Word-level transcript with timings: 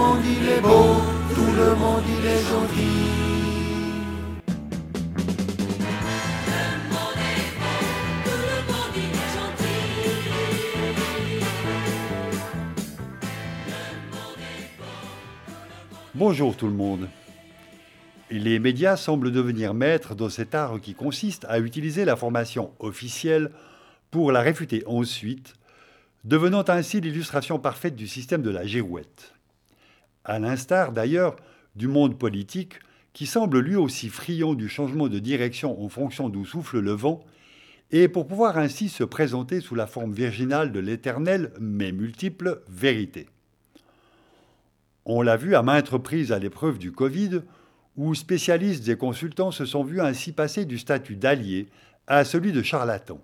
monde 0.00 0.24
est 0.24 0.60
beau, 0.60 0.96
tout 1.34 1.52
le 1.60 1.74
monde 1.76 2.04
est. 2.24 2.40
Bonjour 16.14 16.54
tout 16.54 16.66
le 16.66 16.74
monde. 16.74 17.08
Les 18.30 18.58
médias 18.58 18.96
semblent 18.96 19.32
devenir 19.32 19.72
maîtres 19.74 20.14
dans 20.14 20.28
cet 20.28 20.54
art 20.54 20.80
qui 20.80 20.94
consiste 20.94 21.46
à 21.48 21.58
utiliser 21.58 22.04
l'information 22.04 22.72
officielle 22.78 23.50
pour 24.10 24.30
la 24.30 24.40
réfuter 24.40 24.82
ensuite, 24.86 25.54
devenant 26.24 26.64
ainsi 26.68 27.00
l'illustration 27.00 27.58
parfaite 27.58 27.96
du 27.96 28.06
système 28.06 28.42
de 28.42 28.50
la 28.50 28.66
girouette. 28.66 29.34
À 30.24 30.38
l'instar 30.38 30.92
d'ailleurs 30.92 31.36
du 31.76 31.88
monde 31.88 32.18
politique 32.18 32.74
qui 33.12 33.26
semble 33.26 33.60
lui 33.60 33.76
aussi 33.76 34.08
friand 34.08 34.54
du 34.54 34.68
changement 34.68 35.08
de 35.08 35.18
direction 35.18 35.82
en 35.82 35.88
fonction 35.88 36.28
d'où 36.28 36.44
souffle 36.44 36.78
le 36.78 36.92
vent, 36.92 37.24
et 37.90 38.08
pour 38.08 38.26
pouvoir 38.26 38.56
ainsi 38.56 38.88
se 38.88 39.02
présenter 39.02 39.60
sous 39.60 39.74
la 39.74 39.86
forme 39.86 40.12
virginale 40.12 40.70
de 40.70 40.78
l'éternelle 40.78 41.52
mais 41.60 41.90
multiple 41.90 42.62
vérité. 42.68 43.26
On 45.04 45.22
l'a 45.22 45.36
vu 45.36 45.56
à 45.56 45.62
maintes 45.62 45.88
reprises 45.88 46.30
à 46.30 46.38
l'épreuve 46.38 46.78
du 46.78 46.92
Covid, 46.92 47.40
où 47.96 48.14
spécialistes 48.14 48.88
et 48.88 48.96
consultants 48.96 49.50
se 49.50 49.64
sont 49.64 49.82
vus 49.82 50.00
ainsi 50.00 50.32
passer 50.32 50.64
du 50.64 50.78
statut 50.78 51.16
d'allié 51.16 51.68
à 52.06 52.24
celui 52.24 52.52
de 52.52 52.62
charlatan. 52.62 53.20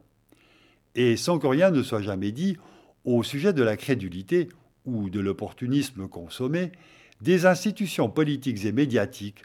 Et 0.97 1.16
sans 1.16 1.38
que 1.38 1.47
rien 1.47 1.71
ne 1.71 1.83
soit 1.83 2.02
jamais 2.02 2.33
dit 2.33 2.57
au 3.05 3.23
sujet 3.23 3.52
de 3.52 3.63
la 3.63 3.77
crédulité 3.77 4.49
ou 4.87 5.11
de 5.11 5.21
l'opportunisme 5.21 6.09
consommé 6.09 6.73
des 7.21 7.47
institutions 7.47 8.09
politiques 8.09 8.65
et 8.65 8.73
médiatiques 8.73 9.43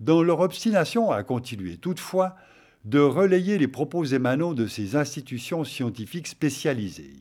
dans 0.00 0.22
leur 0.22 0.40
obstination 0.40 1.10
à 1.10 1.22
continuer 1.22 1.76
toutefois 1.76 2.36
de 2.84 2.98
relayer 2.98 3.58
les 3.58 3.68
propos 3.68 4.04
émanant 4.04 4.54
de 4.54 4.66
ces 4.66 4.96
institutions 4.96 5.64
scientifiques 5.64 6.28
spécialisées. 6.28 7.16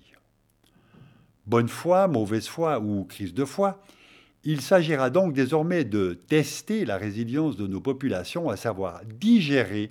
Bonne 1.45 1.67
foi, 1.67 2.07
mauvaise 2.07 2.47
foi 2.47 2.79
ou 2.79 3.03
crise 3.03 3.33
de 3.33 3.43
foi, 3.43 3.81
il 4.43 4.61
s'agira 4.61 5.09
donc 5.09 5.33
désormais 5.33 5.83
de 5.83 6.17
tester 6.27 6.85
la 6.85 6.97
résilience 6.97 7.57
de 7.57 7.67
nos 7.67 7.81
populations, 7.81 8.49
à 8.49 8.55
savoir 8.55 9.01
digérer 9.19 9.89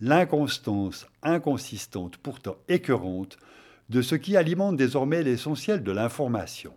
l'inconstance 0.00 1.06
inconsistante, 1.22 2.16
pourtant 2.18 2.56
écœurante, 2.68 3.38
de 3.88 4.02
ce 4.02 4.14
qui 4.14 4.36
alimente 4.36 4.76
désormais 4.76 5.24
l'essentiel 5.24 5.82
de 5.82 5.90
l'information. 5.90 6.72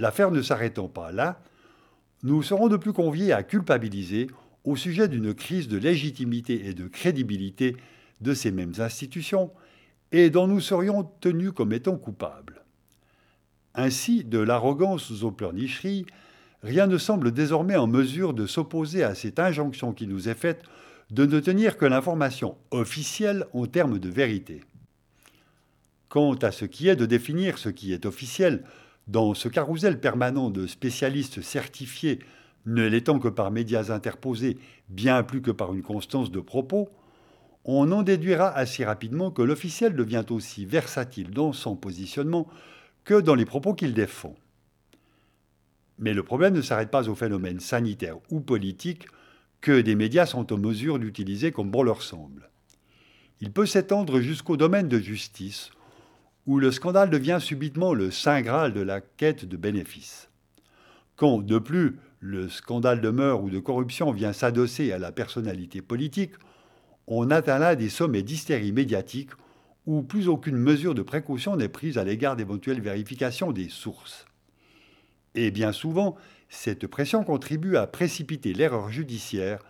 L'affaire 0.00 0.30
ne 0.30 0.40
s'arrêtant 0.40 0.88
pas 0.88 1.12
là, 1.12 1.42
nous 2.22 2.42
serons 2.42 2.68
de 2.68 2.78
plus 2.78 2.94
conviés 2.94 3.34
à 3.34 3.42
culpabiliser 3.42 4.28
au 4.64 4.74
sujet 4.74 5.08
d'une 5.08 5.34
crise 5.34 5.68
de 5.68 5.76
légitimité 5.76 6.68
et 6.68 6.72
de 6.72 6.88
crédibilité 6.88 7.76
de 8.22 8.32
ces 8.32 8.50
mêmes 8.50 8.72
institutions, 8.78 9.50
et 10.10 10.30
dont 10.30 10.46
nous 10.46 10.60
serions 10.60 11.04
tenus 11.20 11.52
comme 11.52 11.74
étant 11.74 11.98
coupables. 11.98 12.64
Ainsi, 13.74 14.24
de 14.24 14.38
l'arrogance 14.38 15.22
aux 15.22 15.32
pleurnicheries, 15.32 16.06
rien 16.62 16.86
ne 16.86 16.96
semble 16.96 17.30
désormais 17.30 17.76
en 17.76 17.86
mesure 17.86 18.32
de 18.32 18.46
s'opposer 18.46 19.04
à 19.04 19.14
cette 19.14 19.38
injonction 19.38 19.92
qui 19.92 20.06
nous 20.06 20.30
est 20.30 20.34
faite 20.34 20.62
de 21.10 21.26
ne 21.26 21.40
tenir 21.40 21.76
que 21.76 21.84
l'information 21.84 22.56
officielle 22.70 23.44
en 23.52 23.66
termes 23.66 23.98
de 23.98 24.08
vérité. 24.08 24.62
Quant 26.08 26.36
à 26.36 26.52
ce 26.52 26.64
qui 26.64 26.88
est 26.88 26.96
de 26.96 27.04
définir 27.04 27.58
ce 27.58 27.68
qui 27.68 27.92
est 27.92 28.06
officiel, 28.06 28.64
dans 29.10 29.34
ce 29.34 29.48
carrousel 29.48 29.98
permanent 29.98 30.50
de 30.50 30.68
spécialistes 30.68 31.42
certifiés, 31.42 32.20
ne 32.66 32.86
l'étant 32.86 33.18
que 33.18 33.28
par 33.28 33.50
médias 33.50 33.90
interposés, 33.90 34.56
bien 34.88 35.24
plus 35.24 35.42
que 35.42 35.50
par 35.50 35.74
une 35.74 35.82
constance 35.82 36.30
de 36.30 36.38
propos, 36.38 36.88
on 37.64 37.90
en 37.90 38.02
déduira 38.02 38.48
assez 38.48 38.84
rapidement 38.84 39.32
que 39.32 39.42
l'officiel 39.42 39.96
devient 39.96 40.24
aussi 40.30 40.64
versatile 40.64 41.30
dans 41.30 41.52
son 41.52 41.74
positionnement 41.74 42.46
que 43.04 43.20
dans 43.20 43.34
les 43.34 43.44
propos 43.44 43.74
qu'il 43.74 43.94
défend. 43.94 44.36
Mais 45.98 46.14
le 46.14 46.22
problème 46.22 46.54
ne 46.54 46.62
s'arrête 46.62 46.90
pas 46.90 47.08
au 47.08 47.14
phénomène 47.16 47.58
sanitaire 47.58 48.16
ou 48.30 48.40
politique 48.40 49.06
que 49.60 49.80
des 49.80 49.96
médias 49.96 50.26
sont 50.26 50.52
en 50.52 50.56
mesure 50.56 51.00
d'utiliser 51.00 51.50
comme 51.50 51.70
bon 51.70 51.82
leur 51.82 52.02
semble. 52.02 52.48
Il 53.40 53.52
peut 53.52 53.66
s'étendre 53.66 54.20
jusqu'au 54.20 54.56
domaine 54.56 54.88
de 54.88 54.98
justice, 54.98 55.70
où 56.46 56.58
le 56.58 56.70
scandale 56.70 57.10
devient 57.10 57.38
subitement 57.40 57.94
le 57.94 58.10
saint 58.10 58.42
graal 58.42 58.72
de 58.72 58.80
la 58.80 59.00
quête 59.00 59.44
de 59.44 59.56
bénéfices. 59.56 60.28
Quand, 61.16 61.38
de 61.38 61.58
plus, 61.58 61.98
le 62.20 62.48
scandale 62.48 63.00
de 63.00 63.10
meurtre 63.10 63.44
ou 63.44 63.50
de 63.50 63.58
corruption 63.58 64.10
vient 64.12 64.32
s'adosser 64.32 64.92
à 64.92 64.98
la 64.98 65.12
personnalité 65.12 65.82
politique, 65.82 66.32
on 67.06 67.30
atteint 67.30 67.58
là 67.58 67.76
des 67.76 67.88
sommets 67.88 68.22
d'hystérie 68.22 68.72
médiatique 68.72 69.30
où 69.86 70.02
plus 70.02 70.28
aucune 70.28 70.56
mesure 70.56 70.94
de 70.94 71.02
précaution 71.02 71.56
n'est 71.56 71.68
prise 71.68 71.98
à 71.98 72.04
l'égard 72.04 72.36
d'éventuelles 72.36 72.80
vérifications 72.80 73.52
des 73.52 73.68
sources. 73.68 74.26
Et 75.34 75.50
bien 75.50 75.72
souvent, 75.72 76.16
cette 76.48 76.86
pression 76.86 77.24
contribue 77.24 77.76
à 77.76 77.86
précipiter 77.86 78.52
l'erreur 78.52 78.90
judiciaire, 78.90 79.64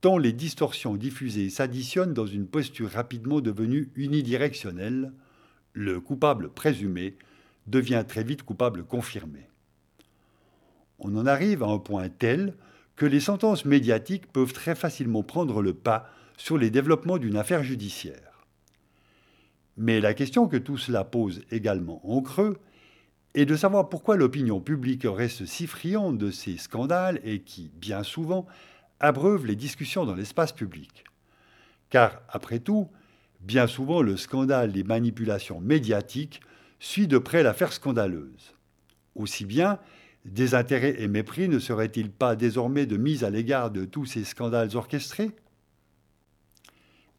tant 0.00 0.18
les 0.18 0.32
distorsions 0.32 0.96
diffusées 0.96 1.50
s'additionnent 1.50 2.14
dans 2.14 2.26
une 2.26 2.46
posture 2.46 2.90
rapidement 2.90 3.40
devenue 3.40 3.90
unidirectionnelle. 3.94 5.12
Le 5.72 6.00
coupable 6.00 6.50
présumé 6.50 7.16
devient 7.66 8.04
très 8.06 8.24
vite 8.24 8.42
coupable 8.42 8.84
confirmé. 8.84 9.48
On 10.98 11.16
en 11.16 11.26
arrive 11.26 11.62
à 11.62 11.66
un 11.66 11.78
point 11.78 12.08
tel 12.08 12.54
que 12.96 13.06
les 13.06 13.20
sentences 13.20 13.64
médiatiques 13.64 14.30
peuvent 14.30 14.52
très 14.52 14.74
facilement 14.74 15.22
prendre 15.22 15.62
le 15.62 15.74
pas 15.74 16.08
sur 16.36 16.58
les 16.58 16.70
développements 16.70 17.18
d'une 17.18 17.36
affaire 17.36 17.62
judiciaire. 17.62 18.46
Mais 19.76 20.00
la 20.00 20.14
question 20.14 20.48
que 20.48 20.56
tout 20.56 20.76
cela 20.76 21.04
pose 21.04 21.42
également 21.50 22.00
en 22.08 22.20
creux 22.20 22.58
est 23.34 23.46
de 23.46 23.56
savoir 23.56 23.88
pourquoi 23.88 24.16
l'opinion 24.16 24.60
publique 24.60 25.06
reste 25.06 25.46
si 25.46 25.66
friande 25.66 26.18
de 26.18 26.30
ces 26.30 26.58
scandales 26.58 27.20
et 27.24 27.40
qui, 27.40 27.70
bien 27.74 28.02
souvent, 28.02 28.46
abreuvent 29.00 29.46
les 29.46 29.56
discussions 29.56 30.04
dans 30.04 30.14
l'espace 30.14 30.52
public. 30.52 31.04
Car, 31.88 32.20
après 32.28 32.58
tout, 32.58 32.88
bien 33.42 33.66
souvent 33.66 34.02
le 34.02 34.16
scandale 34.16 34.72
des 34.72 34.84
manipulations 34.84 35.60
médiatiques 35.60 36.40
suit 36.78 37.06
de 37.06 37.18
près 37.18 37.42
l'affaire 37.42 37.72
scandaleuse. 37.72 38.54
Aussi 39.14 39.44
bien, 39.44 39.78
désintérêt 40.24 41.00
et 41.00 41.08
mépris 41.08 41.48
ne 41.48 41.58
seraient-ils 41.58 42.10
pas 42.10 42.36
désormais 42.36 42.86
de 42.86 42.96
mise 42.96 43.24
à 43.24 43.30
l'égard 43.30 43.70
de 43.70 43.84
tous 43.84 44.06
ces 44.06 44.24
scandales 44.24 44.76
orchestrés? 44.76 45.30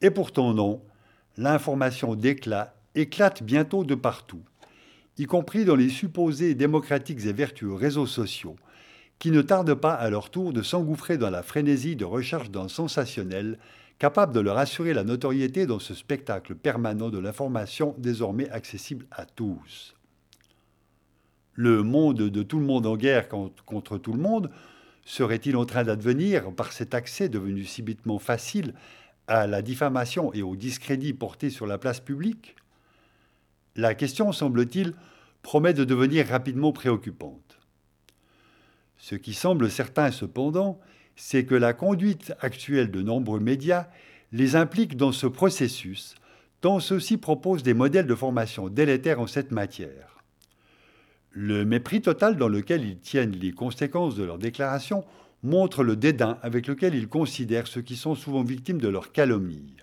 Et 0.02 0.12
pourtant 0.12 0.54
non, 0.54 0.82
l'information 1.38 2.16
d'éclat 2.16 2.76
éclate 2.96 3.44
bientôt 3.44 3.84
de 3.84 3.96
partout, 3.96 4.44
y 5.18 5.26
compris 5.26 5.66
dans 5.66 5.76
les 5.76 5.90
supposés 5.90 6.56
démocratiques 6.56 7.26
et 7.26 7.34
vertueux 7.34 7.74
réseaux 7.74 8.08
sociaux, 8.08 8.56
qui 9.20 9.32
ne 9.32 9.42
tardent 9.42 9.76
pas 9.76 9.94
à 9.94 10.10
leur 10.10 10.30
tour 10.30 10.52
de 10.52 10.62
s'engouffrer 10.62 11.18
dans 11.18 11.30
la 11.30 11.44
frénésie 11.44 11.96
de 11.96 12.06
recherche 12.06 12.50
d'un 12.50 12.68
sensationnel 12.68 13.58
capable 14.00 14.34
de 14.34 14.40
leur 14.40 14.58
assurer 14.58 14.94
la 14.94 15.04
notoriété 15.04 15.66
dans 15.66 15.80
ce 15.80 15.94
spectacle 15.94 16.56
permanent 16.56 17.10
de 17.10 17.20
l'information 17.20 17.96
désormais 17.98 18.50
accessible 18.50 19.06
à 19.12 19.26
tous. 19.26 19.96
Le 21.54 21.84
monde 21.84 22.18
de 22.18 22.44
tout 22.44 22.60
le 22.60 22.66
monde 22.66 22.86
en 22.86 22.98
guerre 22.98 23.28
contre 23.30 23.98
tout 23.98 24.14
le 24.14 24.20
monde 24.20 24.50
serait-il 25.06 25.56
en 25.56 25.66
train 25.66 25.84
d'advenir 25.84 26.52
par 26.54 26.72
cet 26.72 26.94
accès 26.94 27.30
devenu 27.30 27.64
subitement 27.64 28.20
facile 28.20 28.74
à 29.28 29.48
la 29.48 29.62
diffamation 29.62 30.34
et 30.34 30.42
au 30.42 30.56
discrédit 30.56 31.14
porté 31.14 31.50
sur 31.50 31.68
la 31.68 31.78
place 31.78 32.00
publique, 32.00 32.56
la 33.76 33.96
question, 33.96 34.32
semble-t-il, 34.32 34.94
promet 35.42 35.74
de 35.74 35.84
devenir 35.84 36.28
rapidement 36.28 36.72
préoccupante. 36.72 37.60
Ce 38.98 39.16
qui 39.16 39.34
semble 39.34 39.70
certain 39.70 40.12
cependant, 40.12 40.80
c'est 41.16 41.46
que 41.46 41.56
la 41.56 41.74
conduite 41.74 42.34
actuelle 42.42 42.92
de 42.92 43.02
nombreux 43.02 43.40
médias 43.40 43.88
les 44.32 44.56
implique 44.56 44.98
dans 44.98 45.12
ce 45.12 45.28
processus, 45.28 46.16
tant 46.62 46.80
ceux-ci 46.80 47.18
proposent 47.18 47.64
des 47.64 47.74
modèles 47.74 48.08
de 48.08 48.16
formation 48.16 48.70
délétères 48.70 49.20
en 49.20 49.28
cette 49.28 49.52
matière. 49.52 50.24
Le 51.32 51.66
mépris 51.66 52.02
total 52.02 52.38
dans 52.38 52.48
lequel 52.48 52.86
ils 52.86 53.00
tiennent 53.00 53.36
les 53.36 53.52
conséquences 53.52 54.16
de 54.16 54.24
leurs 54.24 54.38
déclarations 54.38 55.04
montre 55.44 55.84
le 55.84 55.96
dédain 55.96 56.38
avec 56.42 56.68
lequel 56.68 56.96
ils 56.96 57.10
considèrent 57.10 57.68
ceux 57.68 57.82
qui 57.82 57.96
sont 57.96 58.16
souvent 58.16 58.44
victimes 58.44 58.80
de 58.80 58.88
leur 58.88 59.12
calomnie. 59.12 59.76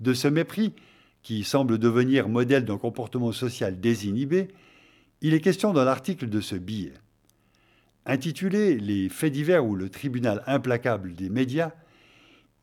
De 0.00 0.14
ce 0.14 0.28
mépris, 0.28 0.74
qui 1.22 1.44
semble 1.44 1.78
devenir 1.78 2.28
modèle 2.28 2.64
d'un 2.64 2.78
comportement 2.78 3.32
social 3.32 3.80
désinhibé, 3.80 4.48
il 5.20 5.34
est 5.34 5.40
question 5.40 5.72
dans 5.72 5.84
l'article 5.84 6.28
de 6.28 6.40
ce 6.40 6.54
billet. 6.54 6.94
Intitulé 8.10 8.78
Les 8.78 9.10
faits 9.10 9.34
divers 9.34 9.66
ou 9.66 9.76
le 9.76 9.90
tribunal 9.90 10.42
implacable 10.46 11.14
des 11.14 11.28
médias, 11.28 11.72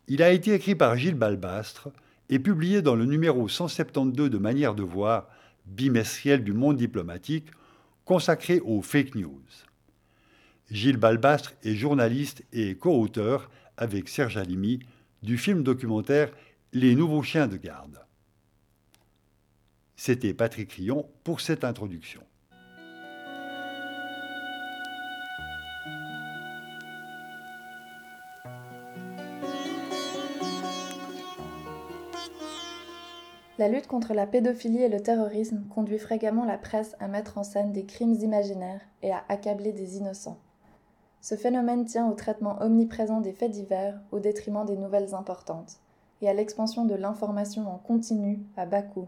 il 0.07 0.24
a 0.24 0.31
été 0.31 0.56
écrit 0.56 0.74
par 0.74 0.97
Gilles 0.97 1.13
Balbastre 1.13 1.89
et 2.30 2.39
publié 2.39 2.81
dans 2.81 2.95
le 2.95 3.06
numéro 3.06 3.47
172 3.47 4.31
de 4.31 4.39
Manière 4.39 4.74
de 4.74 4.81
voir, 4.81 5.30
bimestriel 5.68 6.44
du 6.44 6.53
monde 6.53 6.77
diplomatique, 6.77 7.45
consacré 8.06 8.59
aux 8.59 8.81
fake 8.81 9.13
news. 9.13 9.44
Gilles 10.71 10.97
Balbastre 10.97 11.53
est 11.62 11.75
journaliste 11.75 12.44
et 12.51 12.75
co-auteur 12.75 13.51
avec 13.77 14.09
Serge 14.09 14.38
Alimi 14.38 14.80
du 15.21 15.38
film 15.38 15.62
documentaire 15.62 16.31
Les 16.74 16.95
nouveaux 16.95 17.21
chiens 17.21 17.45
de 17.45 17.57
garde. 17.57 18.00
C'était 19.95 20.33
Patrick 20.33 20.71
Rion 20.71 21.07
pour 21.24 21.39
cette 21.39 21.63
introduction. 21.63 22.24
La 33.57 33.69
lutte 33.69 33.87
contre 33.87 34.13
la 34.13 34.27
pédophilie 34.27 34.81
et 34.81 34.89
le 34.89 34.99
terrorisme 34.99 35.63
conduit 35.73 35.97
fréquemment 35.97 36.43
la 36.43 36.57
presse 36.57 36.97
à 36.99 37.07
mettre 37.07 37.37
en 37.37 37.43
scène 37.43 37.71
des 37.71 37.85
crimes 37.85 38.15
imaginaires 38.15 38.81
et 39.01 39.13
à 39.13 39.23
accabler 39.29 39.71
des 39.71 39.95
innocents. 39.95 40.37
Ce 41.21 41.35
phénomène 41.35 41.85
tient 41.85 42.09
au 42.09 42.13
traitement 42.15 42.61
omniprésent 42.61 43.21
des 43.21 43.31
faits 43.31 43.51
divers 43.51 43.97
au 44.11 44.19
détriment 44.19 44.65
des 44.65 44.75
nouvelles 44.75 45.15
importantes 45.15 45.77
et 46.21 46.27
à 46.27 46.33
l'expansion 46.33 46.83
de 46.83 46.95
l'information 46.95 47.65
en 47.67 47.77
continu 47.77 48.41
à 48.57 48.65
bas 48.65 48.81
coût. 48.81 49.07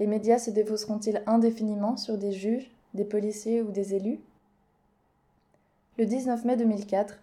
Les 0.00 0.08
médias 0.08 0.38
se 0.38 0.50
défausseront-ils 0.50 1.22
indéfiniment 1.26 1.96
sur 1.96 2.18
des 2.18 2.32
juges, 2.32 2.70
des 2.94 3.04
policiers 3.04 3.62
ou 3.62 3.70
des 3.70 3.94
élus? 3.94 4.20
Le 5.98 6.04
19 6.04 6.44
mai 6.44 6.56
2004, 6.56 7.20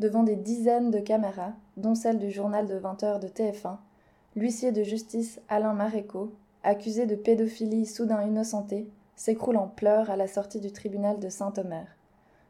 devant 0.00 0.22
des 0.22 0.36
dizaines 0.36 0.90
de 0.90 1.00
caméras, 1.00 1.54
dont 1.78 1.94
celle 1.94 2.18
du 2.18 2.30
journal 2.30 2.66
de 2.66 2.76
20 2.76 3.02
h 3.02 3.20
de 3.20 3.28
TF1, 3.28 3.78
L'huissier 4.34 4.72
de 4.72 4.82
justice 4.82 5.40
Alain 5.50 5.74
Maréco, 5.74 6.32
accusé 6.62 7.04
de 7.04 7.14
pédophilie 7.14 7.84
soudain 7.84 8.22
innocenté, 8.22 8.88
s'écroule 9.14 9.58
en 9.58 9.68
pleurs 9.68 10.10
à 10.10 10.16
la 10.16 10.26
sortie 10.26 10.58
du 10.58 10.72
tribunal 10.72 11.20
de 11.20 11.28
Saint-Omer. 11.28 11.86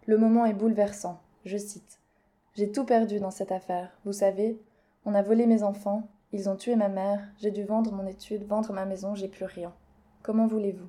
Le 0.07 0.17
moment 0.17 0.47
est 0.47 0.55
bouleversant. 0.55 1.19
Je 1.45 1.57
cite 1.57 1.99
J'ai 2.55 2.71
tout 2.71 2.85
perdu 2.85 3.19
dans 3.19 3.33
cette 3.33 3.51
affaire. 3.51 3.91
Vous 4.05 4.13
savez, 4.13 4.61
on 5.05 5.15
a 5.15 5.23
volé 5.23 5.47
mes 5.47 5.65
enfants, 5.65 6.07
ils 6.33 6.49
ont 6.49 6.55
tué 6.55 6.77
ma 6.77 6.89
mère, 6.89 7.21
j'ai 7.39 7.51
dû 7.51 7.65
vendre 7.65 7.91
mon 7.91 8.07
étude, 8.07 8.47
vendre 8.47 8.73
ma 8.73 8.85
maison, 8.85 9.17
j'ai 9.17 9.27
plus 9.27 9.45
rien. 9.45 9.73
Comment 10.23 10.47
voulez-vous? 10.47 10.89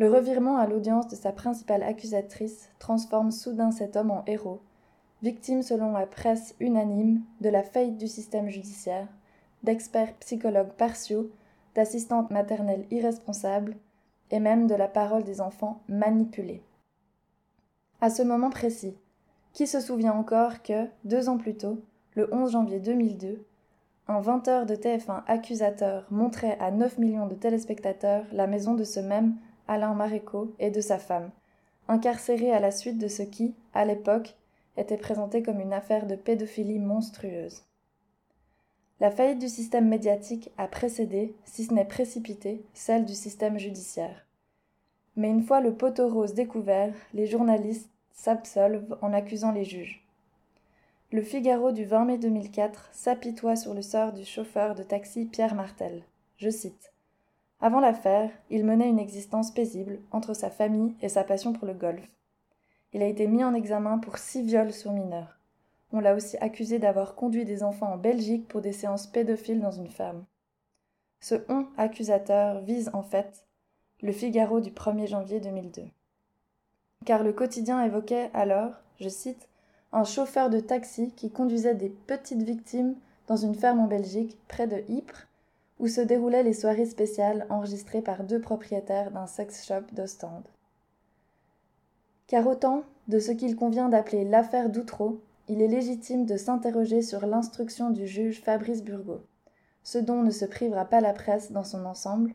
Le 0.00 0.10
revirement 0.10 0.56
à 0.56 0.66
l'audience 0.66 1.06
de 1.06 1.14
sa 1.14 1.30
principale 1.30 1.84
accusatrice 1.84 2.70
transforme 2.80 3.30
soudain 3.30 3.70
cet 3.70 3.94
homme 3.94 4.10
en 4.10 4.24
héros, 4.26 4.62
victime 5.22 5.62
selon 5.62 5.92
la 5.92 6.06
presse 6.06 6.56
unanime 6.58 7.22
de 7.40 7.50
la 7.50 7.62
faillite 7.62 7.98
du 7.98 8.08
système 8.08 8.48
judiciaire, 8.48 9.06
d'experts 9.64 10.14
psychologues 10.20 10.72
partiaux, 10.72 11.30
d'assistantes 11.74 12.30
maternelles 12.30 12.86
irresponsables, 12.90 13.76
et 14.30 14.40
même 14.40 14.66
de 14.66 14.74
la 14.74 14.88
parole 14.88 15.24
des 15.24 15.40
enfants 15.40 15.82
manipulés. 15.88 16.62
À 18.00 18.10
ce 18.10 18.22
moment 18.22 18.50
précis, 18.50 18.96
qui 19.52 19.66
se 19.66 19.80
souvient 19.80 20.12
encore 20.12 20.62
que, 20.62 20.86
deux 21.04 21.28
ans 21.28 21.38
plus 21.38 21.56
tôt, 21.56 21.82
le 22.14 22.32
11 22.32 22.52
janvier 22.52 22.80
2002, 22.80 23.44
un 24.08 24.20
20 24.20 24.48
heures 24.48 24.66
de 24.66 24.74
TF1 24.74 25.22
accusateur 25.26 26.06
montrait 26.10 26.58
à 26.60 26.70
9 26.70 26.98
millions 26.98 27.26
de 27.26 27.34
téléspectateurs 27.34 28.26
la 28.32 28.46
maison 28.46 28.74
de 28.74 28.84
ce 28.84 29.00
même 29.00 29.36
Alain 29.66 29.94
Maréco 29.94 30.54
et 30.58 30.70
de 30.70 30.80
sa 30.80 30.98
femme, 30.98 31.30
incarcérés 31.88 32.52
à 32.52 32.60
la 32.60 32.70
suite 32.70 32.98
de 32.98 33.08
ce 33.08 33.22
qui, 33.22 33.54
à 33.72 33.84
l'époque, 33.84 34.36
était 34.76 34.98
présenté 34.98 35.42
comme 35.42 35.60
une 35.60 35.72
affaire 35.72 36.06
de 36.06 36.16
pédophilie 36.16 36.80
monstrueuse. 36.80 37.62
La 39.00 39.10
faillite 39.10 39.40
du 39.40 39.48
système 39.48 39.88
médiatique 39.88 40.50
a 40.56 40.68
précédé, 40.68 41.34
si 41.44 41.64
ce 41.64 41.74
n'est 41.74 41.84
précipité, 41.84 42.64
celle 42.74 43.04
du 43.04 43.14
système 43.14 43.58
judiciaire. 43.58 44.24
Mais 45.16 45.30
une 45.30 45.42
fois 45.42 45.60
le 45.60 45.74
poteau 45.74 46.08
rose 46.08 46.34
découvert, 46.34 46.94
les 47.12 47.26
journalistes 47.26 47.90
s'absolvent 48.12 48.96
en 49.02 49.12
accusant 49.12 49.52
les 49.52 49.64
juges. 49.64 50.06
Le 51.10 51.22
Figaro 51.22 51.72
du 51.72 51.84
20 51.84 52.04
mai 52.04 52.18
2004 52.18 52.90
s'apitoie 52.92 53.56
sur 53.56 53.74
le 53.74 53.82
sort 53.82 54.12
du 54.12 54.24
chauffeur 54.24 54.74
de 54.74 54.82
taxi 54.82 55.26
Pierre 55.26 55.54
Martel. 55.54 56.02
Je 56.36 56.50
cite 56.50 56.92
Avant 57.60 57.80
l'affaire, 57.80 58.30
il 58.50 58.64
menait 58.64 58.88
une 58.88 58.98
existence 58.98 59.52
paisible 59.52 60.00
entre 60.12 60.34
sa 60.34 60.50
famille 60.50 60.94
et 61.02 61.08
sa 61.08 61.24
passion 61.24 61.52
pour 61.52 61.66
le 61.66 61.74
golf. 61.74 62.02
Il 62.92 63.02
a 63.02 63.06
été 63.06 63.26
mis 63.26 63.44
en 63.44 63.54
examen 63.54 63.98
pour 63.98 64.18
six 64.18 64.42
viols 64.42 64.72
sur 64.72 64.92
mineurs. 64.92 65.38
On 65.96 66.00
l'a 66.00 66.16
aussi 66.16 66.36
accusé 66.38 66.80
d'avoir 66.80 67.14
conduit 67.14 67.44
des 67.44 67.62
enfants 67.62 67.92
en 67.92 67.96
Belgique 67.96 68.48
pour 68.48 68.60
des 68.60 68.72
séances 68.72 69.06
pédophiles 69.06 69.60
dans 69.60 69.70
une 69.70 69.88
ferme. 69.88 70.24
Ce 71.20 71.36
on 71.48 71.68
accusateur 71.76 72.62
vise 72.62 72.90
en 72.94 73.04
fait 73.04 73.46
le 74.02 74.10
Figaro 74.10 74.58
du 74.58 74.70
1er 74.70 75.06
janvier 75.06 75.38
2002. 75.38 75.82
Car 77.06 77.22
le 77.22 77.32
quotidien 77.32 77.80
évoquait 77.84 78.28
alors, 78.34 78.72
je 78.98 79.08
cite, 79.08 79.48
un 79.92 80.02
chauffeur 80.02 80.50
de 80.50 80.58
taxi 80.58 81.12
qui 81.12 81.30
conduisait 81.30 81.76
des 81.76 81.90
petites 81.90 82.42
victimes 82.42 82.96
dans 83.28 83.36
une 83.36 83.54
ferme 83.54 83.78
en 83.78 83.86
Belgique, 83.86 84.36
près 84.48 84.66
de 84.66 84.82
Ypres, 84.88 85.28
où 85.78 85.86
se 85.86 86.00
déroulaient 86.00 86.42
les 86.42 86.54
soirées 86.54 86.86
spéciales 86.86 87.46
enregistrées 87.50 88.02
par 88.02 88.24
deux 88.24 88.40
propriétaires 88.40 89.12
d'un 89.12 89.28
sex 89.28 89.64
shop 89.64 89.82
d'Ostende. 89.92 90.48
Car 92.26 92.48
autant 92.48 92.82
de 93.06 93.20
ce 93.20 93.30
qu'il 93.30 93.54
convient 93.54 93.88
d'appeler 93.88 94.24
l'affaire 94.24 94.70
d'Outreau, 94.70 95.20
il 95.46 95.60
est 95.60 95.68
légitime 95.68 96.24
de 96.24 96.38
s'interroger 96.38 97.02
sur 97.02 97.26
l'instruction 97.26 97.90
du 97.90 98.06
juge 98.06 98.40
Fabrice 98.40 98.82
Burgot, 98.82 99.20
ce 99.82 99.98
dont 99.98 100.22
ne 100.22 100.30
se 100.30 100.46
privera 100.46 100.86
pas 100.86 101.02
la 101.02 101.12
presse 101.12 101.52
dans 101.52 101.64
son 101.64 101.84
ensemble, 101.84 102.34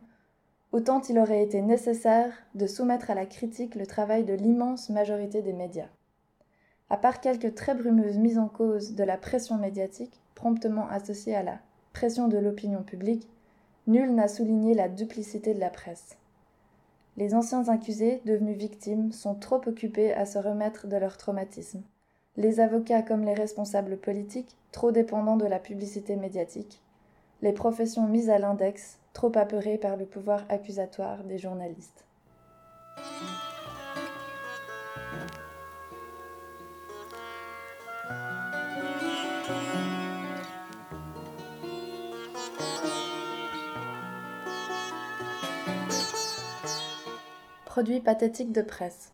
autant 0.72 1.02
il 1.02 1.18
aurait 1.18 1.42
été 1.42 1.64
nécessaire 1.64 2.32
de 2.54 2.68
soumettre 2.68 3.10
à 3.10 3.16
la 3.16 3.26
critique 3.26 3.74
le 3.74 3.88
travail 3.88 4.26
de 4.26 4.34
l'immense 4.34 4.90
majorité 4.90 5.42
des 5.42 5.54
médias. 5.54 5.90
À 6.92 6.98
part 6.98 7.20
quelques 7.20 7.56
très 7.56 7.74
brumeuses 7.74 8.20
mises 8.20 8.38
en 8.38 8.48
cause 8.48 8.94
de 8.94 9.04
la 9.04 9.18
pression 9.18 9.58
médiatique, 9.58 10.22
promptement 10.36 10.88
associée 10.90 11.36
à 11.36 11.44
la 11.44 11.58
pression 11.94 12.28
de 12.28 12.38
l'opinion 12.38 12.84
publique, 12.84 13.28
nul 13.88 14.14
n'a 14.14 14.28
souligné 14.28 14.76
la 14.76 14.88
duplicité 14.88 15.56
de 15.56 15.60
la 15.60 15.72
presse. 15.72 16.18
Les 17.18 17.34
anciens 17.34 17.68
accusés, 17.70 18.22
devenus 18.26 18.58
victimes, 18.58 19.12
sont 19.12 19.34
trop 19.34 19.62
occupés 19.66 20.14
à 20.14 20.28
se 20.28 20.38
remettre 20.38 20.86
de 20.86 20.96
leur 20.96 21.18
traumatisme 21.18 21.82
les 22.40 22.62
avocats 22.62 23.02
comme 23.02 23.26
les 23.26 23.34
responsables 23.34 23.98
politiques, 23.98 24.56
trop 24.72 24.94
dépendants 24.94 25.36
de 25.36 25.46
la 25.46 25.60
publicité 25.60 26.16
médiatique, 26.16 26.82
les 27.42 27.52
professions 27.52 28.08
mises 28.08 28.30
à 28.30 28.40
l'index, 28.40 28.98
trop 29.12 29.32
apeurées 29.36 29.78
par 29.78 29.98
le 29.98 30.06
pouvoir 30.06 30.46
accusatoire 30.48 31.26
des 31.26 31.38
journalistes. 31.38 32.06
Produit 47.66 48.00
pathétique 48.00 48.54
de 48.54 48.62
presse. 48.62 49.12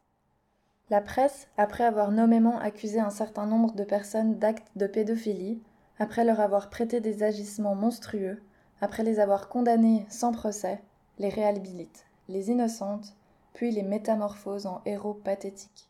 La 0.92 1.02
presse, 1.02 1.48
après 1.58 1.84
avoir 1.84 2.12
nommément 2.12 2.60
accusé 2.60 3.00
un 3.00 3.10
certain 3.10 3.48
nombre 3.48 3.74
de 3.74 3.84
personnes 3.84 4.38
d'actes 4.38 4.70
de 4.76 4.86
pédophilie, 4.86 5.62
après 5.98 6.24
leur 6.24 6.40
avoir 6.40 6.70
prêté 6.70 7.00
des 7.00 7.24
agissements 7.24 7.74
monstrueux, 7.74 8.44
après 8.82 9.04
les 9.04 9.20
avoir 9.20 9.50
condamnées 9.50 10.06
sans 10.10 10.32
procès, 10.32 10.82
les 11.18 11.30
réhabilite, 11.30 12.06
les 12.28 12.52
innocentes, 12.52 13.16
puis 13.54 13.72
les 13.72 13.82
métamorphose 13.82 14.68
en 14.68 14.82
héros 14.86 15.14
pathétiques. 15.16 15.90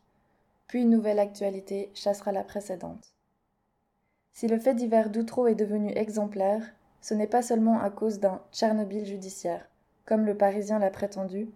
Puis 0.66 0.86
nouvelle 0.86 1.18
actualité 1.18 1.90
chassera 1.94 2.32
la 2.32 2.44
précédente. 2.44 3.12
Si 4.32 4.48
le 4.48 4.58
fait 4.58 4.74
divers 4.74 5.10
d'Outreau 5.10 5.46
est 5.46 5.54
devenu 5.54 5.90
exemplaire, 5.92 6.62
ce 7.00 7.14
n'est 7.14 7.26
pas 7.26 7.42
seulement 7.42 7.80
à 7.80 7.90
cause 7.90 8.18
d'un 8.18 8.40
Tchernobyl 8.52 9.04
judiciaire, 9.04 9.68
comme 10.06 10.24
le 10.24 10.36
Parisien 10.36 10.78
l'a 10.78 10.90
prétendu, 10.90 11.50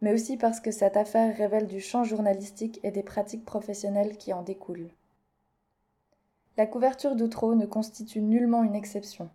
mais 0.00 0.12
aussi 0.12 0.36
parce 0.36 0.60
que 0.60 0.70
cette 0.70 0.96
affaire 0.96 1.36
révèle 1.36 1.66
du 1.66 1.80
champ 1.80 2.04
journalistique 2.04 2.80
et 2.82 2.90
des 2.90 3.02
pratiques 3.02 3.44
professionnelles 3.44 4.16
qui 4.16 4.32
en 4.32 4.42
découlent. 4.42 4.90
La 6.56 6.66
couverture 6.66 7.16
d'Outreau 7.16 7.54
ne 7.54 7.66
constitue 7.66 8.20
nullement 8.20 8.64
une 8.64 8.74
exception. 8.74 9.30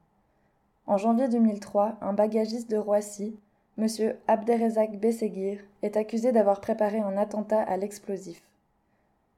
En 0.87 0.97
janvier 0.97 1.27
2003, 1.27 1.97
un 2.01 2.13
bagagiste 2.13 2.69
de 2.69 2.77
Roissy, 2.77 3.35
M. 3.77 3.87
Abderrezak 4.27 4.99
Besseguir, 4.99 5.59
est 5.81 5.97
accusé 5.97 6.31
d'avoir 6.31 6.61
préparé 6.61 6.99
un 6.99 7.17
attentat 7.17 7.61
à 7.61 7.77
l'explosif. 7.77 8.41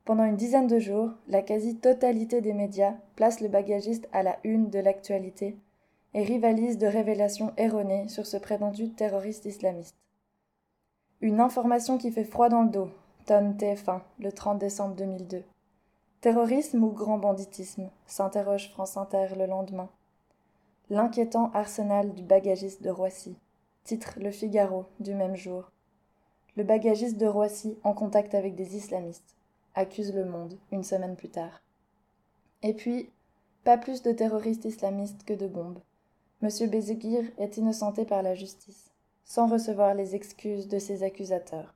Pendant 0.05 0.24
une 0.25 0.38
dizaine 0.38 0.67
de 0.67 0.79
jours, 0.79 1.12
la 1.27 1.41
quasi-totalité 1.41 2.41
des 2.41 2.53
médias 2.53 2.96
place 3.15 3.41
le 3.41 3.50
bagagiste 3.50 4.07
à 4.13 4.24
la 4.24 4.38
une 4.43 4.69
de 4.69 4.79
l'actualité 4.79 5.57
et 6.13 6.24
rivalise 6.24 6.77
de 6.77 6.88
révélations 6.88 7.51
erronées 7.57 8.07
sur 8.07 8.25
ce 8.25 8.38
prétendu 8.38 8.89
terroriste 8.89 9.46
islamiste. 9.46 9.96
Une 11.19 11.39
information 11.39 11.97
qui 11.97 12.12
fait 12.12 12.24
froid 12.24 12.47
dans 12.47 12.62
le 12.62 12.69
dos, 12.69 12.89
tonne 13.25 13.57
TF1, 13.57 14.01
le 14.19 14.31
30 14.31 14.59
décembre 14.59 14.95
2002. 14.95 15.43
Terrorisme 16.21 16.83
ou 16.83 16.91
grand 16.91 17.17
banditisme? 17.17 17.89
s'interroge 18.05 18.69
France 18.69 18.97
Inter 18.97 19.29
le 19.36 19.47
lendemain. 19.47 19.89
L'inquiétant 20.91 21.50
arsenal 21.55 22.13
du 22.13 22.21
bagagiste 22.21 22.83
de 22.83 22.91
Roissy, 22.91 23.36
titre 23.83 24.19
Le 24.21 24.29
Figaro 24.29 24.86
du 25.00 25.15
même 25.15 25.36
jour. 25.36 25.71
le 26.55 26.63
bagagiste 26.63 27.17
de 27.17 27.25
Roissy 27.25 27.79
en 27.83 27.93
contact 27.93 28.36
avec 28.36 28.53
des 28.53 28.77
islamistes, 28.77 29.36
accuse 29.74 30.13
Le 30.13 30.24
Monde 30.24 30.59
une 30.71 30.83
semaine 30.83 31.15
plus 31.15 31.29
tard. 31.29 31.63
Et 32.62 32.75
puis, 32.75 33.09
pas 33.63 33.79
plus 33.79 34.03
de 34.03 34.12
terroristes 34.12 34.65
islamistes 34.65 35.24
que 35.24 35.33
de 35.33 35.47
bombes. 35.47 35.79
Monsieur 36.43 36.67
Bézéguir 36.67 37.24
est 37.39 37.57
innocenté 37.57 38.05
par 38.05 38.21
la 38.21 38.36
justice, 38.36 38.87
sans 39.27 39.46
recevoir 39.46 39.93
les 39.93 40.15
excuses 40.15 40.67
de 40.67 40.79
ses 40.79 41.03
accusateurs. 41.03 41.75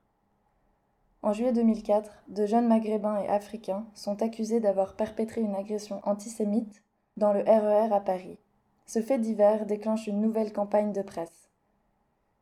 En 1.22 1.34
juillet 1.34 1.52
2004, 1.52 2.24
de 2.30 2.46
jeunes 2.48 2.68
maghrébins 2.68 3.22
et 3.22 3.28
africains 3.28 3.86
sont 3.94 4.24
accusés 4.24 4.60
d'avoir 4.60 4.96
perpétré 4.96 5.42
une 5.42 5.54
agression 5.54 6.02
antisémite 6.04 6.82
dans 7.18 7.34
le 7.34 7.42
RER 7.42 7.90
e 7.90 7.94
à 7.94 8.00
Paris. 8.00 8.40
Ce 8.88 9.02
fait 9.02 9.20
divers 9.20 9.66
déclenche 9.66 10.08
une 10.08 10.22
nouvelle 10.22 10.52
campagne 10.52 10.94
de 10.94 11.02
presse. 11.02 11.50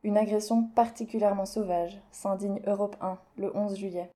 Une 0.02 0.16
agression 0.16 0.62
particulièrement 0.62 1.44
sauvage, 1.44 2.00
s'indigne 2.10 2.62
Europe 2.66 2.96
1 3.02 3.18
le 3.36 3.54
11 3.54 3.76
juillet. 3.76 4.10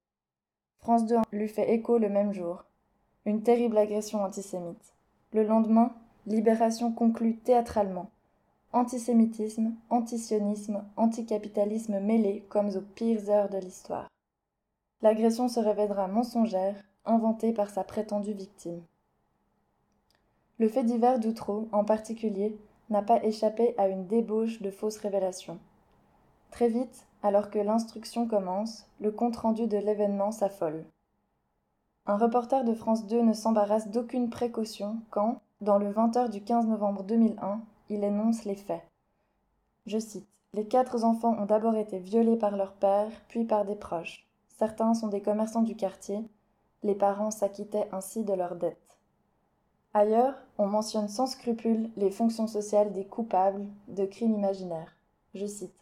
France 0.78 1.04
2 1.06 1.16
lui 1.32 1.48
fait 1.48 1.74
écho 1.74 1.98
le 1.98 2.08
même 2.08 2.32
jour. 2.32 2.64
Une 3.26 3.42
terrible 3.42 3.76
agression 3.76 4.22
antisémite. 4.22 4.94
Le 5.32 5.42
lendemain, 5.42 5.92
Libération 6.26 6.92
conclut 6.92 7.36
théâtralement. 7.36 8.10
Antisémitisme, 8.74 9.72
antisionisme, 9.88 10.82
anticapitalisme 10.96 12.00
mêlés 12.00 12.44
comme 12.48 12.70
aux 12.70 12.80
pires 12.80 13.30
heures 13.30 13.48
de 13.48 13.58
l'histoire. 13.58 14.08
L'agression 15.00 15.46
se 15.46 15.60
révélera 15.60 16.08
mensongère, 16.08 16.74
inventée 17.04 17.52
par 17.52 17.70
sa 17.70 17.84
prétendue 17.84 18.32
victime. 18.32 18.82
Le 20.58 20.68
fait 20.68 20.82
divers 20.82 21.20
d'Outreau, 21.20 21.68
en 21.70 21.84
particulier, 21.84 22.58
n'a 22.90 23.00
pas 23.00 23.22
échappé 23.22 23.76
à 23.78 23.86
une 23.86 24.08
débauche 24.08 24.60
de 24.60 24.72
fausses 24.72 24.98
révélations. 24.98 25.60
Très 26.50 26.68
vite, 26.68 27.06
alors 27.22 27.50
que 27.50 27.60
l'instruction 27.60 28.26
commence, 28.26 28.88
le 29.00 29.12
compte-rendu 29.12 29.68
de 29.68 29.78
l'événement 29.78 30.32
s'affole. 30.32 30.84
Un 32.06 32.16
reporter 32.16 32.64
de 32.64 32.74
France 32.74 33.06
2 33.06 33.22
ne 33.22 33.34
s'embarrasse 33.34 33.86
d'aucune 33.92 34.30
précaution 34.30 34.96
quand, 35.10 35.40
dans 35.60 35.78
le 35.78 35.92
20h 35.92 36.28
du 36.28 36.42
15 36.42 36.66
novembre 36.66 37.04
2001, 37.04 37.60
il 37.90 38.04
énonce 38.04 38.44
les 38.44 38.56
faits. 38.56 38.82
Je 39.86 39.98
cite 39.98 40.26
Les 40.52 40.66
quatre 40.66 41.04
enfants 41.04 41.36
ont 41.38 41.46
d'abord 41.46 41.76
été 41.76 41.98
violés 41.98 42.36
par 42.36 42.56
leur 42.56 42.72
père, 42.72 43.10
puis 43.28 43.44
par 43.44 43.64
des 43.64 43.76
proches. 43.76 44.26
Certains 44.58 44.94
sont 44.94 45.08
des 45.08 45.20
commerçants 45.20 45.62
du 45.62 45.76
quartier. 45.76 46.20
Les 46.82 46.94
parents 46.94 47.30
s'acquittaient 47.30 47.88
ainsi 47.92 48.24
de 48.24 48.32
leurs 48.32 48.56
dettes. 48.56 48.98
Ailleurs, 49.92 50.34
on 50.58 50.66
mentionne 50.66 51.08
sans 51.08 51.26
scrupule 51.26 51.90
les 51.96 52.10
fonctions 52.10 52.46
sociales 52.46 52.92
des 52.92 53.04
coupables 53.04 53.66
de 53.88 54.04
crimes 54.04 54.34
imaginaires. 54.34 54.96
Je 55.34 55.46
cite 55.46 55.74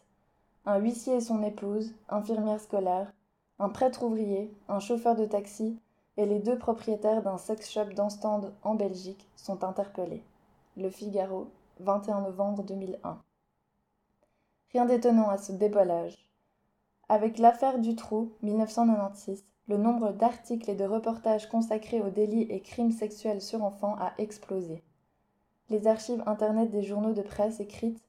Un 0.65 0.77
huissier 0.77 1.15
et 1.15 1.21
son 1.21 1.41
épouse, 1.43 1.93
infirmière 2.09 2.59
scolaire, 2.59 3.11
un 3.59 3.69
prêtre 3.69 4.03
ouvrier, 4.03 4.53
un 4.67 4.79
chauffeur 4.79 5.15
de 5.15 5.25
taxi 5.25 5.77
et 6.17 6.25
les 6.25 6.39
deux 6.39 6.57
propriétaires 6.57 7.23
d'un 7.23 7.37
sex 7.37 7.71
shop 7.71 7.89
stand 8.09 8.53
en 8.61 8.75
Belgique 8.75 9.27
sont 9.35 9.63
interpellés. 9.63 10.23
Le 10.77 10.89
Figaro, 10.89 11.47
21 11.79 12.21
novembre 12.21 12.63
2001. 12.63 13.21
Rien 14.71 14.85
d'étonnant 14.85 15.29
à 15.29 15.37
ce 15.37 15.51
débollage. 15.51 16.29
Avec 17.09 17.37
l'affaire 17.39 17.79
du 17.79 17.95
trou, 17.95 18.31
1996, 18.43 19.43
le 19.67 19.77
nombre 19.77 20.11
d'articles 20.11 20.69
et 20.69 20.75
de 20.75 20.83
reportages 20.83 21.49
consacrés 21.49 22.01
aux 22.01 22.09
délits 22.09 22.47
et 22.49 22.61
crimes 22.61 22.91
sexuels 22.91 23.41
sur 23.41 23.63
enfants 23.63 23.95
a 23.99 24.13
explosé. 24.17 24.83
Les 25.69 25.87
archives 25.87 26.23
Internet 26.25 26.69
des 26.69 26.83
journaux 26.83 27.13
de 27.13 27.21
presse 27.21 27.59
écrites 27.59 28.03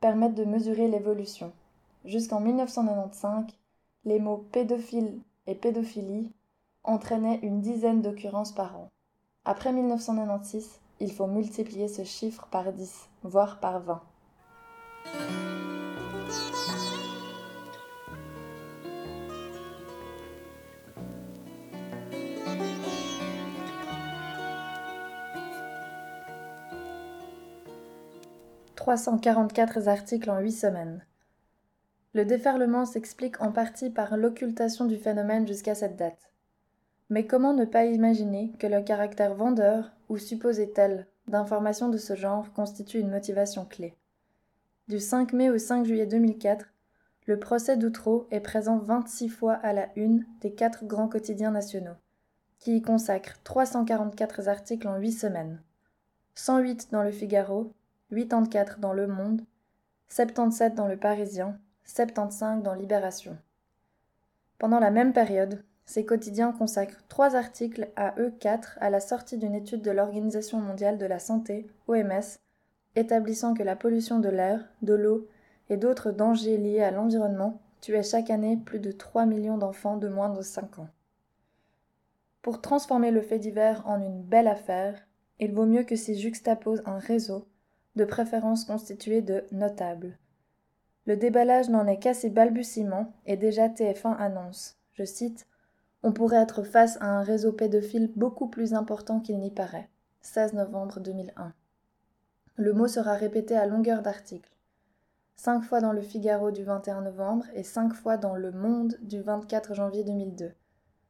permettent 0.00 0.34
de 0.34 0.44
mesurer 0.44 0.88
l'évolution. 0.88 1.52
Jusqu'en 2.04 2.40
1995, 2.40 3.46
les 4.04 4.20
mots 4.20 4.44
pédophile 4.52 5.20
et 5.46 5.54
pédophilie 5.54 6.32
entraînait 6.84 7.40
une 7.42 7.60
dizaine 7.60 8.02
d'occurrences 8.02 8.52
par 8.52 8.76
an. 8.76 8.88
Après 9.44 9.72
1996, 9.72 10.81
il 11.02 11.12
faut 11.12 11.26
multiplier 11.26 11.88
ce 11.88 12.04
chiffre 12.04 12.46
par 12.52 12.72
10, 12.72 13.08
voire 13.24 13.58
par 13.58 13.80
20. 13.80 14.00
«344 28.76 29.88
articles 29.88 30.30
en 30.30 30.38
8 30.38 30.52
semaines. 30.52 31.04
Le 32.14 32.24
déferlement 32.24 32.84
s'explique 32.84 33.42
en 33.42 33.50
partie 33.50 33.90
par 33.90 34.16
l'occultation 34.16 34.84
du 34.84 34.96
phénomène 34.96 35.48
jusqu'à 35.48 35.74
cette 35.74 35.96
date. 35.96 36.31
Mais 37.12 37.26
comment 37.26 37.52
ne 37.52 37.66
pas 37.66 37.84
imaginer 37.84 38.52
que 38.58 38.66
le 38.66 38.80
caractère 38.80 39.34
vendeur, 39.34 39.92
ou 40.08 40.16
supposé 40.16 40.70
tel, 40.70 41.06
d'informations 41.28 41.90
de 41.90 41.98
ce 41.98 42.16
genre 42.16 42.50
constitue 42.54 43.00
une 43.00 43.10
motivation 43.10 43.66
clé? 43.66 43.94
Du 44.88 44.98
5 44.98 45.34
mai 45.34 45.50
au 45.50 45.58
5 45.58 45.84
juillet 45.84 46.06
2004, 46.06 46.64
le 47.26 47.38
procès 47.38 47.76
d'Outreau 47.76 48.26
est 48.30 48.40
présent 48.40 48.78
26 48.78 49.28
fois 49.28 49.52
à 49.52 49.74
la 49.74 49.90
une 49.94 50.24
des 50.40 50.54
quatre 50.54 50.86
grands 50.86 51.06
quotidiens 51.06 51.50
nationaux, 51.50 51.98
qui 52.58 52.78
y 52.78 52.80
consacrent 52.80 53.42
344 53.44 54.48
articles 54.48 54.88
en 54.88 54.96
8 54.96 55.12
semaines. 55.12 55.60
108 56.34 56.92
dans 56.92 57.02
le 57.02 57.12
Figaro, 57.12 57.74
84 58.08 58.78
dans 58.78 58.94
Le 58.94 59.06
Monde, 59.06 59.42
77 60.08 60.74
dans 60.74 60.88
Le 60.88 60.96
Parisien, 60.96 61.58
75 61.84 62.62
dans 62.62 62.72
Libération. 62.72 63.36
Pendant 64.58 64.80
la 64.80 64.90
même 64.90 65.12
période, 65.12 65.62
ces 65.84 66.04
quotidiens 66.04 66.52
consacrent 66.52 67.02
trois 67.08 67.34
articles 67.36 67.88
à 67.96 68.14
eux 68.18 68.32
quatre 68.38 68.78
à 68.80 68.90
la 68.90 69.00
sortie 69.00 69.36
d'une 69.36 69.54
étude 69.54 69.82
de 69.82 69.90
l'Organisation 69.90 70.60
mondiale 70.60 70.98
de 70.98 71.06
la 71.06 71.18
santé, 71.18 71.66
OMS, 71.88 72.38
établissant 72.96 73.54
que 73.54 73.62
la 73.62 73.76
pollution 73.76 74.18
de 74.18 74.28
l'air, 74.28 74.64
de 74.82 74.94
l'eau 74.94 75.28
et 75.70 75.76
d'autres 75.76 76.10
dangers 76.10 76.58
liés 76.58 76.82
à 76.82 76.90
l'environnement 76.90 77.60
tuait 77.80 78.02
chaque 78.02 78.30
année 78.30 78.56
plus 78.56 78.78
de 78.78 78.92
3 78.92 79.26
millions 79.26 79.58
d'enfants 79.58 79.96
de 79.96 80.08
moins 80.08 80.30
de 80.30 80.42
5 80.42 80.78
ans. 80.78 80.88
Pour 82.42 82.60
transformer 82.60 83.10
le 83.10 83.22
fait 83.22 83.38
divers 83.38 83.86
en 83.86 84.00
une 84.00 84.22
belle 84.22 84.48
affaire, 84.48 85.06
il 85.40 85.52
vaut 85.52 85.66
mieux 85.66 85.84
que 85.84 85.96
s'y 85.96 86.18
juxtapose 86.18 86.82
un 86.86 86.98
réseau, 86.98 87.46
de 87.96 88.04
préférence 88.04 88.64
constitué 88.64 89.20
de 89.20 89.44
notables. 89.50 90.18
Le 91.06 91.16
déballage 91.16 91.68
n'en 91.68 91.86
est 91.86 91.98
qu'à 91.98 92.14
ses 92.14 92.30
balbutiements 92.30 93.12
et 93.26 93.36
déjà 93.36 93.68
TF1 93.68 94.16
annonce, 94.16 94.76
je 94.92 95.04
cite, 95.04 95.46
on 96.02 96.12
pourrait 96.12 96.42
être 96.42 96.62
face 96.62 96.96
à 97.00 97.06
un 97.06 97.22
réseau 97.22 97.52
pédophile 97.52 98.12
beaucoup 98.16 98.48
plus 98.48 98.74
important 98.74 99.20
qu'il 99.20 99.38
n'y 99.38 99.50
paraît. 99.50 99.88
16 100.22 100.54
novembre 100.54 101.00
2001. 101.00 101.52
Le 102.56 102.72
mot 102.72 102.88
sera 102.88 103.14
répété 103.14 103.56
à 103.56 103.66
longueur 103.66 104.02
d'article. 104.02 104.50
Cinq 105.36 105.62
fois 105.62 105.80
dans 105.80 105.92
le 105.92 106.02
Figaro 106.02 106.50
du 106.50 106.64
21 106.64 107.02
novembre 107.02 107.46
et 107.54 107.64
cinq 107.64 107.94
fois 107.94 108.16
dans 108.16 108.36
Le 108.36 108.52
Monde 108.52 108.96
du 109.02 109.20
24 109.20 109.74
janvier 109.74 110.04
2002. 110.04 110.52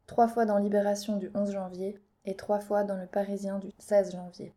Trois 0.07 0.29
fois 0.29 0.45
dans 0.45 0.59
Libération 0.59 1.17
du 1.17 1.31
11 1.35 1.53
janvier 1.53 1.99
et 2.25 2.37
trois 2.37 2.61
fois 2.61 2.85
dans 2.85 2.97
Le 2.97 3.07
Parisien 3.07 3.59
du 3.59 3.73
16 3.79 4.13
janvier. 4.13 4.55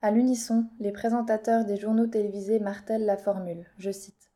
À 0.00 0.10
l'unisson, 0.10 0.66
les 0.80 0.90
présentateurs 0.90 1.64
des 1.64 1.76
journaux 1.76 2.08
télévisés 2.08 2.58
martèlent 2.58 3.06
la 3.06 3.16
formule, 3.16 3.66
je 3.78 3.90
cite. 3.92 4.31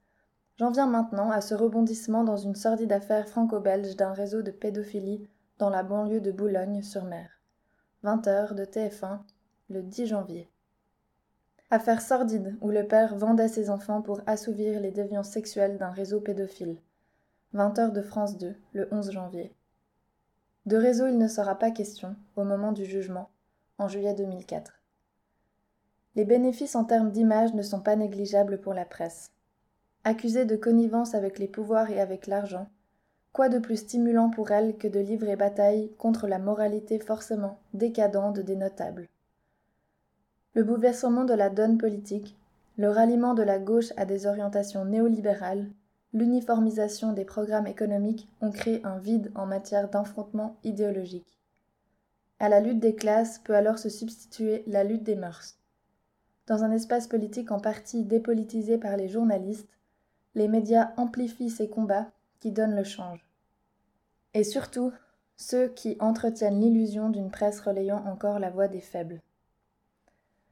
J'en 0.58 0.70
viens 0.70 0.86
maintenant 0.86 1.30
à 1.30 1.42
ce 1.42 1.54
rebondissement 1.54 2.24
dans 2.24 2.38
une 2.38 2.54
sordide 2.54 2.92
affaire 2.92 3.28
franco-belge 3.28 3.94
d'un 3.94 4.14
réseau 4.14 4.40
de 4.40 4.50
pédophilie 4.50 5.28
dans 5.58 5.68
la 5.68 5.82
banlieue 5.82 6.22
de 6.22 6.32
Boulogne-sur-Mer. 6.32 7.28
20h 8.04 8.54
de 8.54 8.64
TF1, 8.64 9.18
le 9.68 9.82
10 9.82 10.06
janvier. 10.06 10.50
Affaire 11.70 12.00
sordide 12.00 12.56
où 12.62 12.70
le 12.70 12.86
père 12.86 13.16
vendait 13.16 13.48
ses 13.48 13.68
enfants 13.68 14.00
pour 14.00 14.22
assouvir 14.26 14.80
les 14.80 14.92
déviances 14.92 15.28
sexuelles 15.28 15.76
d'un 15.76 15.90
réseau 15.90 16.20
pédophile. 16.20 16.78
20h 17.54 17.92
de 17.92 18.00
France 18.00 18.38
2, 18.38 18.54
le 18.72 18.88
11 18.92 19.10
janvier. 19.10 19.54
De 20.64 20.78
réseau 20.78 21.06
il 21.06 21.18
ne 21.18 21.28
sera 21.28 21.58
pas 21.58 21.70
question 21.70 22.16
au 22.34 22.44
moment 22.44 22.72
du 22.72 22.86
jugement, 22.86 23.28
en 23.76 23.88
juillet 23.88 24.14
2004. 24.14 24.80
Les 26.14 26.24
bénéfices 26.24 26.76
en 26.76 26.84
termes 26.84 27.10
d'image 27.10 27.52
ne 27.52 27.62
sont 27.62 27.80
pas 27.80 27.96
négligeables 27.96 28.58
pour 28.58 28.72
la 28.72 28.86
presse. 28.86 29.32
Accusée 30.08 30.44
de 30.44 30.54
connivence 30.54 31.16
avec 31.16 31.40
les 31.40 31.48
pouvoirs 31.48 31.90
et 31.90 32.00
avec 32.00 32.28
l'argent, 32.28 32.68
quoi 33.32 33.48
de 33.48 33.58
plus 33.58 33.78
stimulant 33.78 34.30
pour 34.30 34.52
elle 34.52 34.76
que 34.76 34.86
de 34.86 35.00
livrer 35.00 35.34
bataille 35.34 35.90
contre 35.98 36.28
la 36.28 36.38
moralité 36.38 37.00
forcément 37.00 37.58
décadente 37.74 38.38
des 38.38 38.54
notables? 38.54 39.08
Le 40.54 40.62
bouleversement 40.62 41.24
de 41.24 41.34
la 41.34 41.50
donne 41.50 41.76
politique, 41.76 42.36
le 42.76 42.88
ralliement 42.88 43.34
de 43.34 43.42
la 43.42 43.58
gauche 43.58 43.92
à 43.96 44.04
des 44.04 44.28
orientations 44.28 44.84
néolibérales, 44.84 45.66
l'uniformisation 46.12 47.12
des 47.12 47.24
programmes 47.24 47.66
économiques 47.66 48.28
ont 48.40 48.52
créé 48.52 48.80
un 48.84 48.98
vide 48.98 49.32
en 49.34 49.46
matière 49.46 49.90
d'affrontement 49.90 50.54
idéologique. 50.62 51.36
À 52.38 52.48
la 52.48 52.60
lutte 52.60 52.78
des 52.78 52.94
classes 52.94 53.40
peut 53.40 53.56
alors 53.56 53.80
se 53.80 53.88
substituer 53.88 54.62
la 54.68 54.84
lutte 54.84 55.02
des 55.02 55.16
mœurs. 55.16 55.58
Dans 56.46 56.62
un 56.62 56.70
espace 56.70 57.08
politique 57.08 57.50
en 57.50 57.58
partie 57.58 58.04
dépolitisé 58.04 58.78
par 58.78 58.96
les 58.96 59.08
journalistes, 59.08 59.66
les 60.36 60.48
médias 60.48 60.92
amplifient 60.98 61.50
ces 61.50 61.68
combats 61.68 62.10
qui 62.38 62.52
donnent 62.52 62.76
le 62.76 62.84
change. 62.84 63.26
Et 64.34 64.44
surtout, 64.44 64.92
ceux 65.36 65.68
qui 65.68 65.96
entretiennent 65.98 66.60
l'illusion 66.60 67.08
d'une 67.08 67.30
presse 67.30 67.58
relayant 67.60 68.04
encore 68.06 68.38
la 68.38 68.50
voix 68.50 68.68
des 68.68 68.82
faibles. 68.82 69.22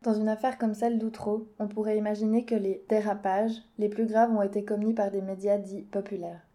Dans 0.00 0.14
une 0.14 0.28
affaire 0.28 0.58
comme 0.58 0.74
celle 0.74 0.98
d'Outreau, 0.98 1.48
on 1.58 1.68
pourrait 1.68 1.98
imaginer 1.98 2.46
que 2.46 2.54
les 2.54 2.82
dérapages 2.88 3.62
les 3.78 3.90
plus 3.90 4.06
graves 4.06 4.32
ont 4.32 4.42
été 4.42 4.64
commis 4.64 4.94
par 4.94 5.10
des 5.10 5.22
médias 5.22 5.58
dits 5.58 5.82
populaires. 5.82 6.46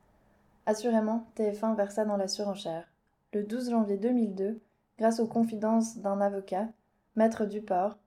Assurément, 0.65 1.27
TF1 1.37 1.75
versa 1.75 2.05
dans 2.05 2.17
la 2.17 2.27
surenchère. 2.27 2.91
Le 3.33 3.43
12 3.43 3.69
janvier 3.69 3.97
2002, 3.97 4.59
grâce 4.97 5.19
aux 5.19 5.27
confidences 5.27 5.97
d'un 5.97 6.19
avocat, 6.19 6.67
Maître 7.15 7.45
Duport, 7.45 7.97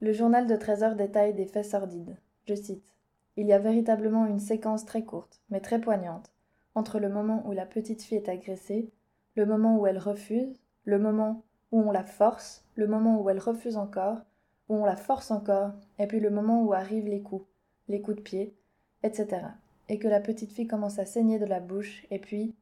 le 0.00 0.12
journal 0.12 0.46
de 0.46 0.56
Trésor 0.56 0.94
détaille 0.94 1.34
des 1.34 1.46
faits 1.46 1.66
sordides. 1.66 2.16
Je 2.46 2.54
cite 2.54 2.97
Il 3.38 3.46
y 3.46 3.52
a 3.52 3.58
véritablement 3.58 4.26
une 4.26 4.40
séquence 4.40 4.84
très 4.84 5.04
courte, 5.04 5.40
mais 5.48 5.60
très 5.60 5.80
poignante, 5.80 6.32
entre 6.74 6.98
le 6.98 7.08
moment 7.08 7.42
où 7.46 7.52
la 7.52 7.66
petite 7.66 8.02
fille 8.02 8.18
est 8.18 8.28
agressée, 8.28 8.90
le 9.36 9.46
moment 9.46 9.78
où 9.78 9.86
elle 9.86 9.96
refuse, 9.96 10.60
le 10.84 10.98
moment 10.98 11.44
où 11.70 11.80
on 11.80 11.90
la 11.90 12.04
force, 12.04 12.66
le 12.74 12.86
moment 12.86 13.22
où 13.22 13.30
elle 13.30 13.38
refuse 13.38 13.76
encore, 13.76 14.18
où 14.68 14.74
on 14.74 14.84
la 14.84 14.96
force 14.96 15.30
encore, 15.30 15.70
et 15.98 16.06
puis 16.06 16.18
le 16.18 16.30
moment 16.30 16.62
où 16.64 16.72
arrivent 16.72 17.08
les 17.08 17.22
coups, 17.22 17.46
les 17.86 18.02
coups 18.02 18.16
de 18.16 18.22
pied, 18.22 18.56
etc. 19.04 19.46
Et 19.88 19.98
que 19.98 20.08
la 20.08 20.20
petite 20.20 20.52
fille 20.52 20.66
commence 20.66 20.98
à 20.98 21.06
saigner 21.06 21.38
de 21.38 21.46
la 21.46 21.60
bouche, 21.60 22.06
et 22.10 22.18
puis, 22.18 22.56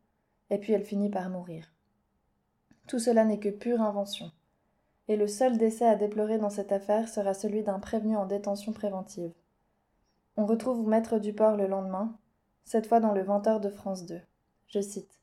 et 0.50 0.58
puis 0.58 0.74
elle 0.74 0.84
finit 0.84 1.10
par 1.10 1.30
mourir. 1.30 1.72
Tout 2.86 2.98
cela 2.98 3.24
n'est 3.24 3.40
que 3.40 3.48
pure 3.48 3.80
invention 3.80 4.30
et 5.08 5.16
le 5.16 5.28
seul 5.28 5.56
décès 5.56 5.86
à 5.86 5.94
déplorer 5.94 6.38
dans 6.38 6.50
cette 6.50 6.72
affaire 6.72 7.08
sera 7.08 7.34
celui 7.34 7.62
d'un 7.62 7.78
prévenu 7.78 8.16
en 8.16 8.26
détention 8.26 8.72
préventive. 8.72 9.32
On 10.38 10.44
retrouve 10.44 10.86
Maître 10.86 11.18
Duport 11.18 11.56
le 11.56 11.66
lendemain, 11.66 12.14
cette 12.66 12.86
fois 12.86 13.00
dans 13.00 13.12
le 13.12 13.22
20 13.22 13.58
de 13.58 13.70
France 13.70 14.04
2. 14.04 14.20
Je 14.68 14.80
cite. 14.80 15.18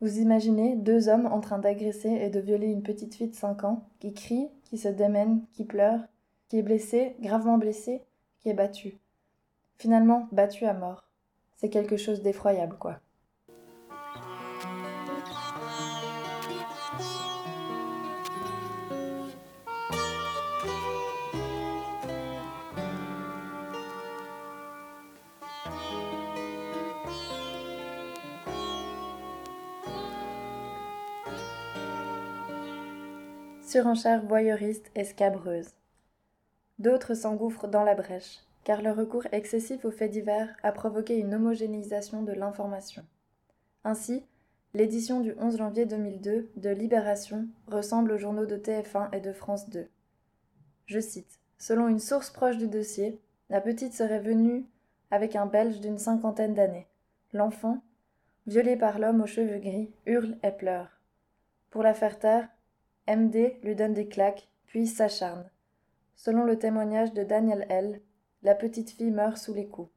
Vous 0.00 0.20
imaginez 0.20 0.76
deux 0.76 1.08
hommes 1.08 1.26
en 1.26 1.40
train 1.40 1.58
d'agresser 1.58 2.10
et 2.10 2.30
de 2.30 2.38
violer 2.38 2.68
une 2.68 2.84
petite 2.84 3.16
fille 3.16 3.30
de 3.30 3.34
5 3.34 3.64
ans, 3.64 3.88
qui 3.98 4.12
crie, 4.14 4.48
qui 4.62 4.78
se 4.78 4.86
démène, 4.86 5.44
qui 5.54 5.64
pleure, 5.64 6.00
qui 6.48 6.58
est 6.58 6.62
blessée, 6.62 7.16
gravement 7.20 7.58
blessée, 7.58 8.04
qui 8.38 8.48
est 8.48 8.54
battue. 8.54 9.00
Finalement, 9.76 10.28
battue 10.30 10.66
à 10.66 10.74
mort. 10.74 11.08
C'est 11.56 11.70
quelque 11.70 11.96
chose 11.96 12.22
d'effroyable, 12.22 12.76
quoi. 12.78 13.00
Surenchère 33.74 34.24
voyeuriste 34.24 34.92
et 34.94 35.02
scabreuse. 35.02 35.70
D'autres 36.78 37.14
s'engouffrent 37.14 37.66
dans 37.66 37.82
la 37.82 37.96
brèche, 37.96 38.38
car 38.62 38.82
le 38.82 38.92
recours 38.92 39.26
excessif 39.32 39.84
aux 39.84 39.90
faits 39.90 40.12
divers 40.12 40.54
a 40.62 40.70
provoqué 40.70 41.18
une 41.18 41.34
homogénéisation 41.34 42.22
de 42.22 42.30
l'information. 42.30 43.04
Ainsi, 43.82 44.22
l'édition 44.74 45.18
du 45.18 45.34
11 45.40 45.56
janvier 45.56 45.86
2002 45.86 46.52
de 46.54 46.70
Libération 46.70 47.48
ressemble 47.66 48.12
aux 48.12 48.16
journaux 48.16 48.46
de 48.46 48.56
TF1 48.56 49.12
et 49.12 49.20
de 49.20 49.32
France 49.32 49.68
2. 49.70 49.88
Je 50.86 51.00
cite 51.00 51.40
Selon 51.58 51.88
une 51.88 51.98
source 51.98 52.30
proche 52.30 52.58
du 52.58 52.68
dossier, 52.68 53.20
la 53.50 53.60
petite 53.60 53.94
serait 53.94 54.20
venue 54.20 54.66
avec 55.10 55.34
un 55.34 55.46
Belge 55.46 55.80
d'une 55.80 55.98
cinquantaine 55.98 56.54
d'années. 56.54 56.86
L'enfant, 57.32 57.82
violé 58.46 58.76
par 58.76 59.00
l'homme 59.00 59.22
aux 59.22 59.26
cheveux 59.26 59.58
gris, 59.58 59.90
hurle 60.06 60.36
et 60.44 60.52
pleure. 60.52 61.00
Pour 61.70 61.82
la 61.82 61.92
faire 61.92 62.20
taire, 62.20 62.53
MD 63.08 63.56
lui 63.62 63.74
donne 63.74 63.94
des 63.94 64.08
claques, 64.08 64.48
puis 64.66 64.86
s'acharne. 64.86 65.48
Selon 66.16 66.44
le 66.44 66.58
témoignage 66.58 67.12
de 67.12 67.22
Daniel 67.22 67.66
L., 67.68 68.00
la 68.42 68.54
petite 68.54 68.90
fille 68.90 69.10
meurt 69.10 69.36
sous 69.36 69.54
les 69.54 69.66
coups. 69.66 69.90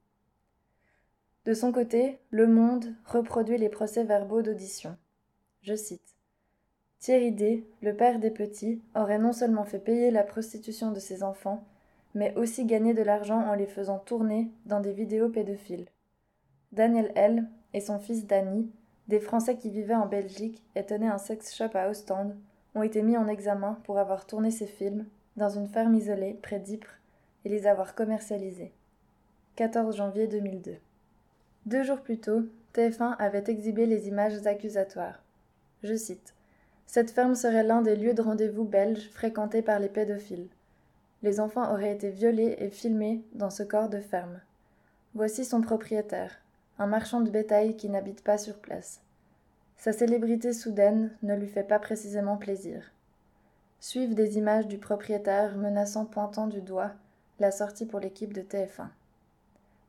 De 1.45 1.53
son 1.53 1.71
côté, 1.71 2.19
Le 2.29 2.47
Monde 2.47 2.93
reproduit 3.05 3.57
les 3.57 3.69
procès-verbaux 3.69 4.41
d'audition. 4.41 4.97
Je 5.61 5.75
cite. 5.75 6.15
Thierry 6.99 7.31
D., 7.31 7.65
le 7.81 7.95
père 7.95 8.19
des 8.19 8.31
petits, 8.31 8.81
aurait 8.95 9.19
non 9.19 9.31
seulement 9.31 9.63
fait 9.63 9.79
payer 9.79 10.11
la 10.11 10.23
prostitution 10.23 10.91
de 10.91 10.99
ses 10.99 11.23
enfants, 11.23 11.63
mais 12.15 12.33
aussi 12.35 12.65
gagné 12.65 12.93
de 12.93 13.03
l'argent 13.03 13.39
en 13.39 13.53
les 13.53 13.67
faisant 13.67 13.99
tourner 13.99 14.51
dans 14.65 14.79
des 14.79 14.91
vidéos 14.91 15.29
pédophiles. 15.29 15.87
Daniel 16.71 17.11
L. 17.15 17.47
et 17.73 17.79
son 17.79 17.99
fils 17.99 18.25
Danny, 18.25 18.69
des 19.07 19.19
Français 19.19 19.55
qui 19.55 19.69
vivaient 19.69 19.95
en 19.95 20.07
Belgique 20.07 20.61
et 20.75 20.85
tenaient 20.85 21.07
un 21.07 21.17
sex 21.17 21.55
shop 21.55 21.69
à 21.75 21.89
Ostende, 21.89 22.35
ont 22.77 22.83
été 22.83 23.01
mis 23.01 23.17
en 23.17 23.27
examen 23.27 23.79
pour 23.83 23.97
avoir 23.97 24.27
tourné 24.27 24.51
ces 24.51 24.67
films 24.67 25.05
dans 25.35 25.49
une 25.49 25.67
ferme 25.67 25.95
isolée 25.95 26.37
près 26.41 26.59
d'Ypres 26.59 26.99
et 27.43 27.49
les 27.49 27.65
avoir 27.65 27.95
commercialisés. 27.95 28.71
14 29.55 29.95
janvier 29.95 30.27
2002. 30.27 30.75
Deux 31.65 31.83
jours 31.83 32.01
plus 32.01 32.19
tôt, 32.19 32.43
TF1 32.75 33.15
avait 33.17 33.43
exhibé 33.47 33.87
les 33.87 34.07
images 34.07 34.45
accusatoires. 34.45 35.23
Je 35.81 35.95
cite 35.95 36.35
Cette 36.85 37.09
ferme 37.09 37.33
serait 37.33 37.63
l'un 37.63 37.81
des 37.81 37.95
lieux 37.95 38.13
de 38.13 38.21
rendez-vous 38.21 38.63
belges 38.63 39.09
fréquentés 39.09 39.63
par 39.63 39.79
les 39.79 39.89
pédophiles. 39.89 40.47
Les 41.23 41.39
enfants 41.39 41.73
auraient 41.73 41.93
été 41.93 42.11
violés 42.11 42.57
et 42.59 42.69
filmés 42.69 43.23
dans 43.33 43.49
ce 43.49 43.63
corps 43.63 43.89
de 43.89 43.99
ferme. 43.99 44.39
Voici 45.15 45.45
son 45.45 45.61
propriétaire, 45.61 46.37
un 46.77 46.85
marchand 46.85 47.21
de 47.21 47.31
bétail 47.31 47.75
qui 47.75 47.89
n'habite 47.89 48.23
pas 48.23 48.37
sur 48.37 48.59
place. 48.59 49.01
Sa 49.77 49.93
célébrité 49.93 50.53
soudaine 50.53 51.15
ne 51.21 51.35
lui 51.35 51.47
fait 51.47 51.63
pas 51.63 51.79
précisément 51.79 52.37
plaisir. 52.37 52.91
Suivent 53.79 54.15
des 54.15 54.37
images 54.37 54.67
du 54.67 54.79
propriétaire 54.79 55.55
menaçant 55.55 56.05
pointant 56.05 56.47
du 56.47 56.61
doigt 56.61 56.93
la 57.39 57.51
sortie 57.51 57.85
pour 57.85 57.99
l'équipe 57.99 58.33
de 58.33 58.41
TF1. 58.41 58.87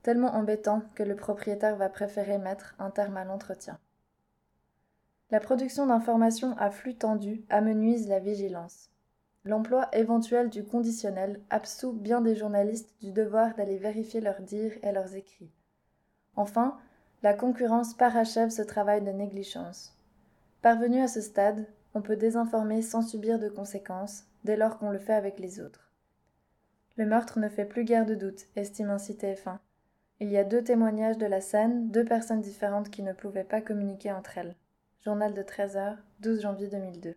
Tellement 0.03 0.35
embêtant 0.35 0.83
que 0.95 1.03
le 1.03 1.17
propriétaire 1.17 1.77
va 1.77 1.89
préférer 1.89 2.37
mettre 2.37 2.75
un 2.79 2.91
terme 2.91 3.17
à 3.17 3.25
l'entretien. 3.25 3.79
La 5.31 5.41
production 5.41 5.87
d'informations 5.87 6.57
à 6.59 6.71
flux 6.71 6.95
tendu 6.95 7.43
amenuise 7.49 8.09
la 8.09 8.19
vigilance. 8.19 8.91
L'emploi 9.45 9.89
éventuel 9.95 10.51
du 10.51 10.65
conditionnel 10.65 11.41
absout 11.49 11.93
bien 11.93 12.21
des 12.21 12.35
journalistes 12.35 12.95
du 13.01 13.13
devoir 13.13 13.55
d'aller 13.55 13.79
vérifier 13.79 14.21
leurs 14.21 14.43
dires 14.43 14.77
et 14.83 14.93
leurs 14.93 15.15
écrits. 15.15 15.51
Enfin, 16.37 16.79
la 17.23 17.35
concurrence 17.35 17.95
parachève 17.95 18.51
ce 18.51 18.63
travail 18.63 19.03
de 19.03 19.11
négligence. 19.11 19.97
Parvenu 20.63 21.01
à 21.01 21.09
ce 21.09 21.21
stade, 21.21 21.67
on 21.95 22.03
peut 22.03 22.17
désinformer 22.17 22.81
sans 22.81 23.03
subir 23.03 23.39
de 23.41 23.49
conséquences, 23.49 24.25
dès 24.45 24.57
lors 24.57 24.79
qu'on 24.79 24.91
le 24.91 24.99
fait 24.99 25.15
avec 25.15 25.41
les 25.41 25.61
autres. 25.61 25.91
Le 26.97 27.07
meurtre 27.07 27.39
ne 27.39 27.49
fait 27.49 27.65
plus 27.65 27.85
guère 27.85 28.07
de 28.07 28.15
doute, 28.15 28.47
estime 28.55 28.91
ainsi 28.91 29.15
TF1. 29.15 29.59
Il 30.21 30.31
y 30.31 30.37
a 30.37 30.45
deux 30.45 30.63
témoignages 30.63 31.19
de 31.19 31.27
la 31.27 31.41
scène, 31.41 31.91
deux 31.91 32.05
personnes 32.05 32.41
différentes 32.41 32.91
qui 32.91 33.03
ne 33.03 33.13
pouvaient 33.13 33.45
pas 33.45 33.61
communiquer 33.61 34.13
entre 34.13 34.39
elles. 34.39 34.57
Journal 35.05 35.35
de 35.35 35.43
13h, 35.43 35.97
12 36.21 36.41
janvier 36.43 36.69
2002. 36.69 37.17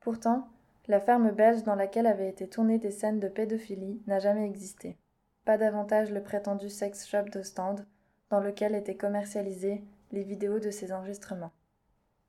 Pourtant, 0.00 0.48
la 0.88 1.00
ferme 1.00 1.30
belge 1.30 1.62
dans 1.62 1.74
laquelle 1.74 2.06
avaient 2.06 2.28
été 2.28 2.48
tournées 2.48 2.78
des 2.78 2.90
scènes 2.90 3.20
de 3.20 3.28
pédophilie 3.28 4.02
n'a 4.06 4.18
jamais 4.18 4.46
existé. 4.46 4.98
Pas 5.44 5.56
davantage 5.56 6.10
le 6.10 6.22
prétendu 6.22 6.68
sex 6.68 7.06
shop 7.06 7.24
d'Ostende, 7.32 7.86
dans 8.34 8.40
lequel 8.40 8.74
étaient 8.74 8.96
commercialisées 8.96 9.80
les 10.10 10.24
vidéos 10.24 10.58
de 10.58 10.72
ces 10.72 10.92
enregistrements. 10.92 11.52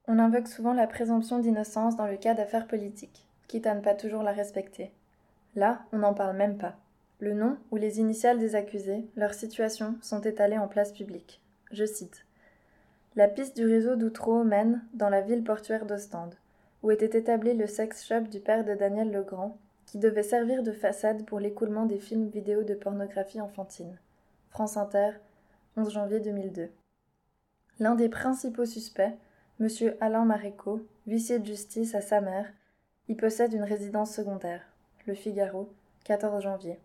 On 0.06 0.20
invoque 0.20 0.46
souvent 0.46 0.72
la 0.72 0.86
présomption 0.86 1.40
d'innocence 1.40 1.96
dans 1.96 2.06
le 2.06 2.16
cas 2.16 2.34
d'affaires 2.34 2.68
politiques, 2.68 3.26
quitte 3.48 3.66
à 3.66 3.74
ne 3.74 3.80
pas 3.80 3.94
toujours 3.94 4.22
la 4.22 4.30
respecter. 4.30 4.92
Là, 5.56 5.80
on 5.92 5.98
n'en 5.98 6.14
parle 6.14 6.36
même 6.36 6.58
pas. 6.58 6.76
Le 7.18 7.34
nom 7.34 7.56
ou 7.72 7.76
les 7.76 7.98
initiales 7.98 8.38
des 8.38 8.54
accusés, 8.54 9.04
leur 9.16 9.34
situation, 9.34 9.96
sont 10.00 10.20
étalées 10.20 10.58
en 10.58 10.68
place 10.68 10.92
publique. 10.92 11.40
Je 11.72 11.84
cite. 11.84 12.24
La 13.16 13.26
piste 13.26 13.56
du 13.56 13.66
réseau 13.66 13.96
d'Outreau 13.96 14.44
mène 14.44 14.84
dans 14.94 15.08
la 15.08 15.22
ville 15.22 15.42
portuaire 15.42 15.86
d'Ostende, 15.86 16.36
où 16.84 16.92
était 16.92 17.18
établi 17.18 17.52
le 17.52 17.66
sex 17.66 18.06
shop 18.06 18.28
du 18.30 18.38
père 18.38 18.64
de 18.64 18.74
Daniel 18.74 19.10
Legrand, 19.10 19.58
qui 19.86 19.98
devait 19.98 20.22
servir 20.22 20.62
de 20.62 20.70
façade 20.70 21.24
pour 21.24 21.40
l'écoulement 21.40 21.84
des 21.84 21.98
films 21.98 22.28
vidéo 22.28 22.62
de 22.62 22.74
pornographie 22.74 23.40
enfantine. 23.40 23.98
France 24.50 24.76
Inter, 24.76 25.10
11 25.78 25.92
janvier 25.92 26.20
2002. 26.20 26.70
L'un 27.80 27.96
des 27.96 28.08
principaux 28.08 28.64
suspects, 28.64 29.12
M. 29.60 29.68
Alain 30.00 30.24
Maréco, 30.24 30.80
huissier 31.06 31.38
de 31.38 31.44
justice 31.44 31.94
à 31.94 32.00
sa 32.00 32.22
mère, 32.22 32.50
y 33.08 33.14
possède 33.14 33.52
une 33.52 33.62
résidence 33.62 34.14
secondaire. 34.14 34.62
Le 35.04 35.14
Figaro, 35.14 35.68
14 36.04 36.42
janvier. 36.42 36.78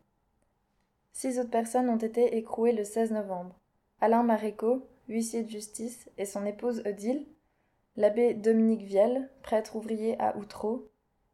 Six 1.13 1.39
autres 1.39 1.49
personnes 1.49 1.87
ont 1.87 1.95
été 1.95 2.35
écrouées 2.35 2.73
le 2.73 2.83
16 2.83 3.11
novembre. 3.11 3.55
Alain 4.01 4.23
Maréco, 4.23 4.85
huissier 5.07 5.43
de 5.43 5.49
justice, 5.49 6.09
et 6.17 6.25
son 6.25 6.45
épouse 6.45 6.83
Odile, 6.85 7.25
l'abbé 7.95 8.33
Dominique 8.33 8.83
Viel, 8.83 9.29
prêtre 9.41 9.77
ouvrier 9.77 10.19
à 10.19 10.35
Outreau, 10.35 10.89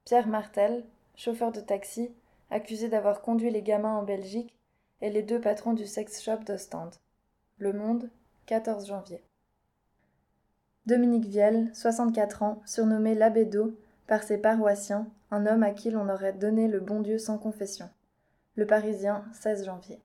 Pierre 0.05 0.27
Martel, 0.27 0.85
chauffeur 1.15 1.51
de 1.51 1.61
taxi, 1.61 2.11
accusé 2.51 2.87
d'avoir 2.87 3.23
conduit 3.23 3.49
les 3.49 3.63
gamins 3.63 3.97
en 3.97 4.03
Belgique, 4.03 4.53
et 5.01 5.09
les 5.09 5.23
deux 5.23 5.41
patrons 5.41 5.73
du 5.73 5.87
sex 5.87 6.21
shop 6.21 6.43
d'Ostende. 6.45 6.93
Le 7.59 7.73
Monde, 7.73 8.11
14 8.45 8.85
janvier. 8.85 9.23
Dominique 10.85 11.25
Vielle, 11.25 11.71
64 11.73 12.43
ans, 12.43 12.61
surnommé 12.67 13.15
l'abbé 13.15 13.45
d'eau 13.45 13.75
par 14.05 14.21
ses 14.21 14.37
paroissiens, 14.37 15.07
un 15.31 15.47
homme 15.47 15.63
à 15.63 15.71
qui 15.71 15.89
l'on 15.89 16.07
aurait 16.07 16.33
donné 16.33 16.67
le 16.67 16.79
bon 16.79 17.01
Dieu 17.01 17.17
sans 17.17 17.39
confession. 17.39 17.89
Le 18.57 18.67
Parisien, 18.67 19.25
16 19.33 19.65
janvier. 19.65 19.99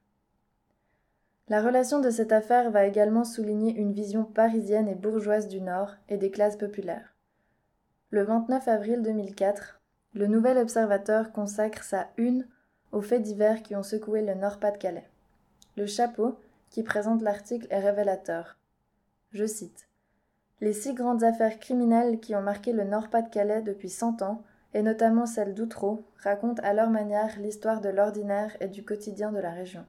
La 1.49 1.61
relation 1.61 2.01
de 2.01 2.09
cette 2.09 2.33
affaire 2.33 2.71
va 2.71 2.87
également 2.87 3.25
souligner 3.25 3.77
une 3.77 3.93
vision 3.93 4.25
parisienne 4.25 4.89
et 4.89 4.95
bourgeoise 4.95 5.47
du 5.47 5.61
Nord 5.61 5.91
et 6.09 6.17
des 6.17 6.31
classes 6.31 6.57
populaires. 6.57 7.15
Le 8.09 8.23
29 8.23 8.67
avril 8.67 9.03
2004, 9.03 9.79
le 10.15 10.27
Nouvel 10.27 10.57
Observateur 10.57 11.33
consacre 11.33 11.85
sa 11.85 12.09
une 12.17 12.47
aux 12.93 13.03
faits 13.03 13.21
divers 13.21 13.63
qui 13.63 13.77
ont 13.77 13.83
secoué 13.83 14.23
le 14.23 14.33
Nord-Pas-de-Calais. 14.33 15.11
Le 15.77 15.85
chapeau, 15.85 16.39
qui 16.73 16.83
présente 16.83 17.23
l'article, 17.23 17.67
est 17.71 17.79
révélateur. 17.79 18.59
Je 19.31 19.45
cite 19.47 19.89
Les 20.61 20.73
six 20.73 20.95
grandes 20.95 21.23
affaires 21.23 21.61
criminelles 21.61 22.19
qui 22.19 22.35
ont 22.35 22.43
marqué 22.43 22.73
le 22.73 22.85
Nord-Pas-de-Calais 22.85 23.63
depuis 23.63 23.91
cent 23.91 24.23
ans, 24.23 24.43
et 24.75 24.83
notamment 24.83 25.27
celle 25.27 25.55
d'Outreau, 25.55 26.05
racontent 26.17 26.63
à 26.65 26.73
leur 26.73 26.89
manière 26.89 27.39
l'histoire 27.39 27.83
de 27.83 27.91
l'ordinaire 27.91 28.57
et 28.61 28.69
du 28.69 28.85
quotidien 28.85 29.31
de 29.31 29.39
la 29.39 29.51
région. 29.51 29.85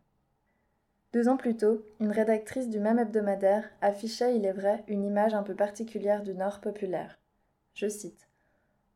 Deux 1.13 1.29
ans 1.29 1.37
plus 1.37 1.55
tôt, 1.55 1.85
une 2.01 2.11
rédactrice 2.11 2.69
du 2.69 2.79
même 2.79 2.99
hebdomadaire 2.99 3.69
affichait, 3.81 4.35
il 4.35 4.45
est 4.45 4.51
vrai, 4.51 4.83
une 4.87 5.05
image 5.05 5.33
un 5.33 5.43
peu 5.43 5.55
particulière 5.55 6.21
du 6.21 6.33
Nord 6.33 6.59
populaire. 6.59 7.17
Je 7.75 7.87
cite 7.87 8.27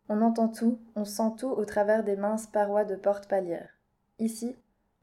On 0.10 0.22
entend 0.22 0.50
tout, 0.50 0.80
on 0.96 1.06
sent 1.06 1.36
tout 1.38 1.52
au 1.52 1.64
travers 1.64 2.04
des 2.04 2.18
minces 2.18 2.48
parois 2.48 2.84
de 2.84 2.96
porte-palière. 2.96 3.70
Ici, 4.20 4.56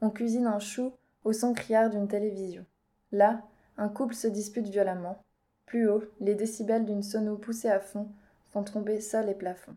on 0.02 0.10
cuisine 0.10 0.46
un 0.46 0.58
chou 0.58 0.92
au 1.22 1.32
son 1.32 1.54
criard 1.54 1.88
d'une 1.88 2.08
télévision. 2.08 2.66
Là, 3.14 3.42
un 3.78 3.88
couple 3.88 4.16
se 4.16 4.26
dispute 4.26 4.66
violemment. 4.66 5.22
Plus 5.66 5.88
haut, 5.88 6.02
les 6.18 6.34
décibels 6.34 6.84
d'une 6.84 7.04
sono 7.04 7.36
poussée 7.36 7.68
à 7.68 7.78
fond 7.78 8.08
font 8.50 8.64
tomber 8.64 9.00
sol 9.00 9.28
et 9.28 9.36
plafond. 9.36 9.76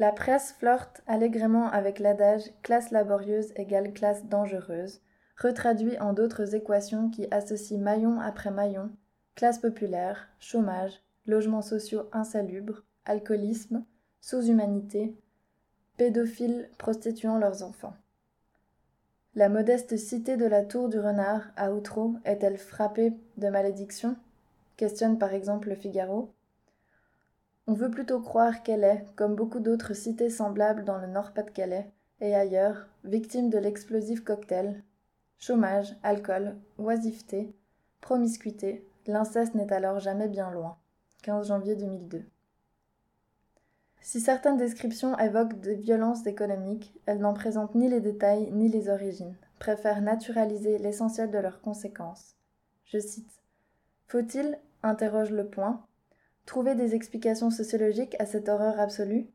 La 0.00 0.10
presse 0.10 0.52
flirte 0.58 1.00
allègrement 1.06 1.70
avec 1.70 2.00
l'adage 2.00 2.50
classe 2.64 2.90
laborieuse 2.90 3.52
égale 3.54 3.92
classe 3.92 4.24
dangereuse, 4.24 5.00
retraduit 5.40 5.96
en 6.00 6.12
d'autres 6.12 6.56
équations 6.56 7.08
qui 7.08 7.28
associent 7.30 7.78
maillon 7.78 8.20
après 8.20 8.50
maillon, 8.50 8.90
classe 9.36 9.60
populaire, 9.60 10.28
chômage, 10.40 11.00
logements 11.26 11.62
sociaux 11.62 12.08
insalubres, 12.10 12.82
alcoolisme, 13.04 13.84
sous-humanité, 14.20 15.14
pédophiles 15.96 16.68
prostituant 16.78 17.38
leurs 17.38 17.62
enfants. 17.62 17.94
La 19.34 19.48
modeste 19.48 19.96
cité 19.96 20.36
de 20.36 20.44
la 20.44 20.62
tour 20.62 20.90
du 20.90 20.98
renard 20.98 21.52
à 21.56 21.72
Outreau 21.72 22.16
est-elle 22.24 22.58
frappée 22.58 23.14
de 23.38 23.48
malédiction 23.48 24.16
questionne 24.76 25.16
par 25.16 25.32
exemple 25.32 25.68
le 25.68 25.74
Figaro. 25.74 26.30
On 27.66 27.72
veut 27.72 27.90
plutôt 27.90 28.20
croire 28.20 28.62
qu'elle 28.62 28.84
est, 28.84 29.06
comme 29.14 29.36
beaucoup 29.36 29.60
d'autres 29.60 29.94
cités 29.94 30.28
semblables 30.28 30.84
dans 30.84 30.98
le 30.98 31.06
Nord-Pas-de-Calais 31.06 31.88
et 32.20 32.34
ailleurs, 32.34 32.88
victime 33.04 33.48
de 33.48 33.58
l'explosif 33.58 34.24
cocktail. 34.24 34.82
Chômage, 35.38 35.96
alcool, 36.02 36.56
oisiveté, 36.78 37.54
promiscuité, 38.00 38.84
l'inceste 39.06 39.54
n'est 39.54 39.72
alors 39.72 40.00
jamais 40.00 40.28
bien 40.28 40.50
loin. 40.50 40.76
15 41.22 41.48
janvier 41.48 41.76
2002. 41.76 42.24
Si 44.04 44.20
certaines 44.20 44.56
descriptions 44.56 45.16
évoquent 45.18 45.60
des 45.60 45.76
violences 45.76 46.26
économiques, 46.26 46.92
elles 47.06 47.20
n'en 47.20 47.34
présentent 47.34 47.76
ni 47.76 47.88
les 47.88 48.00
détails 48.00 48.50
ni 48.50 48.68
les 48.68 48.88
origines, 48.88 49.36
préfèrent 49.60 50.02
naturaliser 50.02 50.78
l'essentiel 50.78 51.30
de 51.30 51.38
leurs 51.38 51.60
conséquences. 51.60 52.34
Je 52.84 52.98
cite 52.98 53.40
Faut-il, 54.08 54.58
interroge 54.82 55.30
le 55.30 55.46
point, 55.46 55.86
trouver 56.46 56.74
des 56.74 56.96
explications 56.96 57.50
sociologiques 57.50 58.16
à 58.18 58.26
cette 58.26 58.48
horreur 58.48 58.80
absolue? 58.80 59.28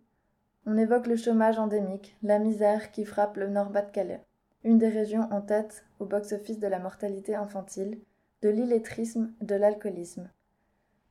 On 0.65 0.77
évoque 0.77 1.07
le 1.07 1.15
chômage 1.15 1.57
endémique, 1.57 2.17
la 2.21 2.37
misère 2.37 2.91
qui 2.91 3.05
frappe 3.05 3.37
le 3.37 3.47
Nord-Pas-de-Calais, 3.47 4.25
une 4.65 4.77
des 4.77 4.89
régions 4.89 5.29
en 5.31 5.39
tête 5.39 5.85
au 5.99 6.05
box-office 6.05 6.59
de 6.59 6.67
la 6.67 6.79
mortalité 6.79 7.35
infantile, 7.35 8.01
de 8.41 8.49
l'illettrisme, 8.49 9.31
de 9.39 9.55
l'alcoolisme. 9.55 10.29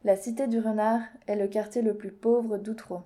La 0.04 0.14
cité 0.14 0.46
du 0.46 0.60
Renard 0.60 1.00
est 1.26 1.36
le 1.36 1.48
quartier 1.48 1.80
le 1.80 1.96
plus 1.96 2.12
pauvre 2.12 2.58
d'Outreau. 2.58 3.00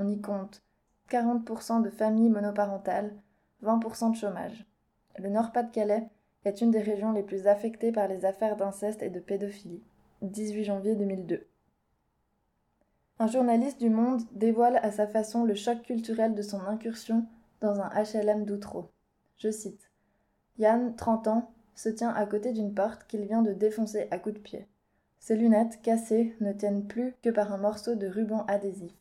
On 0.00 0.06
y 0.06 0.20
compte 0.20 0.62
40% 1.10 1.82
de 1.82 1.90
familles 1.90 2.28
monoparentales, 2.28 3.12
20% 3.64 4.12
de 4.12 4.16
chômage. 4.16 4.64
Le 5.18 5.28
Nord-Pas-de-Calais 5.28 6.08
est 6.44 6.60
une 6.60 6.70
des 6.70 6.80
régions 6.80 7.10
les 7.10 7.24
plus 7.24 7.48
affectées 7.48 7.90
par 7.90 8.06
les 8.06 8.24
affaires 8.24 8.54
d'inceste 8.54 9.02
et 9.02 9.10
de 9.10 9.18
pédophilie. 9.18 9.82
18 10.22 10.62
janvier 10.62 10.94
2002. 10.94 11.44
Un 13.18 13.26
journaliste 13.26 13.80
du 13.80 13.90
Monde 13.90 14.22
dévoile 14.30 14.78
à 14.84 14.92
sa 14.92 15.08
façon 15.08 15.42
le 15.42 15.56
choc 15.56 15.82
culturel 15.82 16.36
de 16.36 16.42
son 16.42 16.60
incursion 16.60 17.26
dans 17.60 17.80
un 17.80 17.90
HLM 17.90 18.44
d'Outreau. 18.44 18.90
Je 19.38 19.50
cite 19.50 19.90
Yann, 20.58 20.94
30 20.94 21.26
ans, 21.26 21.50
se 21.74 21.88
tient 21.88 22.10
à 22.10 22.24
côté 22.24 22.52
d'une 22.52 22.72
porte 22.72 23.04
qu'il 23.08 23.22
vient 23.22 23.42
de 23.42 23.52
défoncer 23.52 24.06
à 24.12 24.18
coups 24.18 24.36
de 24.36 24.40
pied. 24.40 24.68
Ses 25.18 25.34
lunettes, 25.34 25.82
cassées, 25.82 26.36
ne 26.40 26.52
tiennent 26.52 26.86
plus 26.86 27.16
que 27.20 27.30
par 27.30 27.52
un 27.52 27.58
morceau 27.58 27.96
de 27.96 28.06
ruban 28.06 28.44
adhésif. 28.46 28.92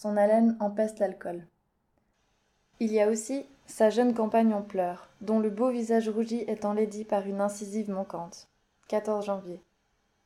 Son 0.00 0.16
haleine 0.16 0.56
empeste 0.60 1.00
l'alcool. 1.00 1.44
Il 2.78 2.92
y 2.92 3.00
a 3.00 3.08
aussi 3.08 3.44
sa 3.66 3.90
jeune 3.90 4.14
compagne 4.14 4.54
en 4.54 4.62
pleurs, 4.62 5.08
dont 5.22 5.40
le 5.40 5.50
beau 5.50 5.70
visage 5.70 6.08
rougi 6.08 6.44
est 6.46 6.64
enlaidi 6.64 7.02
par 7.02 7.26
une 7.26 7.40
incisive 7.40 7.90
manquante. 7.90 8.46
14 8.86 9.26
janvier. 9.26 9.60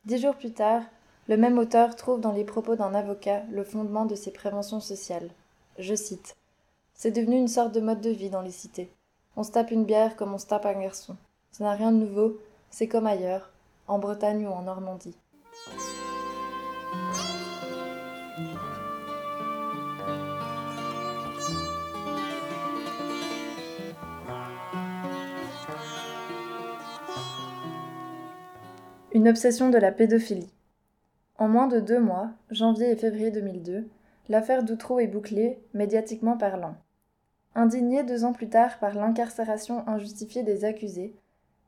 Dix 0.05 0.21
jours 0.21 0.35
plus 0.35 0.53
tard, 0.53 0.83
le 1.27 1.37
même 1.37 1.57
auteur 1.57 1.95
trouve 1.95 2.21
dans 2.21 2.33
les 2.33 2.43
propos 2.43 2.75
d'un 2.75 2.93
avocat 2.93 3.41
le 3.51 3.63
fondement 3.63 4.05
de 4.05 4.13
ses 4.13 4.29
préventions 4.29 4.79
sociales. 4.79 5.31
Je 5.79 5.95
cite 5.95 6.35
C'est 6.93 7.09
devenu 7.09 7.37
une 7.37 7.47
sorte 7.47 7.73
de 7.73 7.81
mode 7.81 8.01
de 8.01 8.11
vie 8.11 8.29
dans 8.29 8.43
les 8.43 8.51
cités. 8.51 8.91
On 9.35 9.41
se 9.41 9.51
tape 9.51 9.71
une 9.71 9.85
bière 9.85 10.15
comme 10.15 10.35
on 10.35 10.37
se 10.37 10.45
tape 10.45 10.67
un 10.67 10.79
garçon. 10.79 11.17
Ce 11.51 11.63
n'a 11.63 11.71
rien 11.71 11.91
de 11.91 11.97
nouveau, 11.97 12.37
c'est 12.69 12.87
comme 12.87 13.07
ailleurs, 13.07 13.49
en 13.87 13.97
Bretagne 13.97 14.45
ou 14.45 14.51
en 14.51 14.61
Normandie. 14.61 15.17
Une 29.13 29.29
obsession 29.29 29.69
de 29.69 29.77
la 29.77 29.91
pédophilie. 29.91 30.49
En 31.37 31.47
moins 31.47 31.67
de 31.67 31.79
deux 31.79 31.99
mois, 31.99 32.31
janvier 32.49 32.89
et 32.89 32.95
février 32.95 33.29
2002, 33.29 33.87
l'affaire 34.27 34.63
d'Outreau 34.63 34.97
est 34.97 35.05
bouclée, 35.05 35.59
médiatiquement 35.75 36.35
parlant. 36.35 36.73
Indignés 37.53 38.01
deux 38.01 38.25
ans 38.25 38.33
plus 38.33 38.49
tard 38.49 38.79
par 38.79 38.95
l'incarcération 38.95 39.87
injustifiée 39.87 40.41
des 40.41 40.65
accusés, 40.65 41.13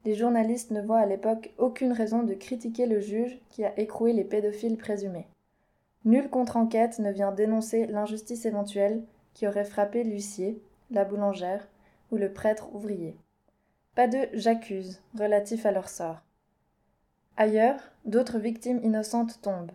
les 0.05 0.15
journalistes 0.15 0.71
ne 0.71 0.81
voient 0.81 0.97
à 0.97 1.05
l'époque 1.05 1.53
aucune 1.59 1.91
raison 1.91 2.23
de 2.23 2.33
critiquer 2.33 2.87
le 2.87 2.99
juge 2.99 3.39
qui 3.51 3.63
a 3.63 3.79
écroué 3.79 4.11
les 4.11 4.23
pédophiles 4.23 4.77
présumés. 4.77 5.27
Nulle 6.03 6.31
contre-enquête 6.31 6.97
ne 6.97 7.11
vient 7.11 7.31
dénoncer 7.31 7.85
l'injustice 7.85 8.47
éventuelle 8.47 9.03
qui 9.35 9.45
aurait 9.45 9.65
frappé 9.65 10.03
l'huissier, 10.03 10.59
la 10.89 11.05
boulangère 11.05 11.67
ou 12.11 12.17
le 12.17 12.33
prêtre 12.33 12.73
ouvrier. 12.73 13.15
Pas 13.93 14.07
de 14.07 14.29
j'accuse 14.33 14.99
relatif 15.15 15.67
à 15.67 15.71
leur 15.71 15.89
sort. 15.89 16.24
Ailleurs, 17.37 17.79
d'autres 18.05 18.39
victimes 18.39 18.79
innocentes 18.83 19.41
tombent. 19.41 19.71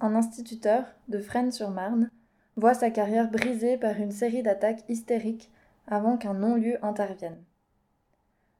Un 0.00 0.14
instituteur, 0.14 0.84
de 1.08 1.18
Fresnes-sur-Marne, 1.18 2.10
voit 2.56 2.74
sa 2.74 2.90
carrière 2.90 3.30
brisée 3.30 3.76
par 3.76 3.98
une 3.98 4.12
série 4.12 4.42
d'attaques 4.42 4.84
hystériques 4.88 5.50
avant 5.88 6.16
qu'un 6.16 6.34
non-lieu 6.34 6.78
intervienne. 6.84 7.42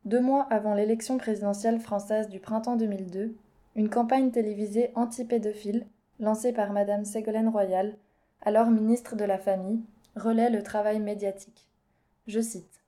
Deux 0.04 0.20
mois 0.20 0.46
avant 0.50 0.74
l'élection 0.74 1.18
présidentielle 1.18 1.78
française 1.78 2.28
du 2.28 2.40
printemps 2.40 2.76
2002, 2.76 3.36
une 3.76 3.90
campagne 3.90 4.30
télévisée 4.30 4.90
anti-pédophile, 4.94 5.86
lancée 6.18 6.52
par 6.52 6.72
Madame 6.72 7.04
Ségolène 7.04 7.48
Royal, 7.48 7.94
alors 8.42 8.70
ministre 8.70 9.14
de 9.14 9.24
la 9.24 9.38
Famille, 9.38 9.80
relaie 10.16 10.50
le 10.50 10.62
travail 10.62 10.98
médiatique. 10.98 11.68
Je 12.26 12.40
cite 12.40 12.80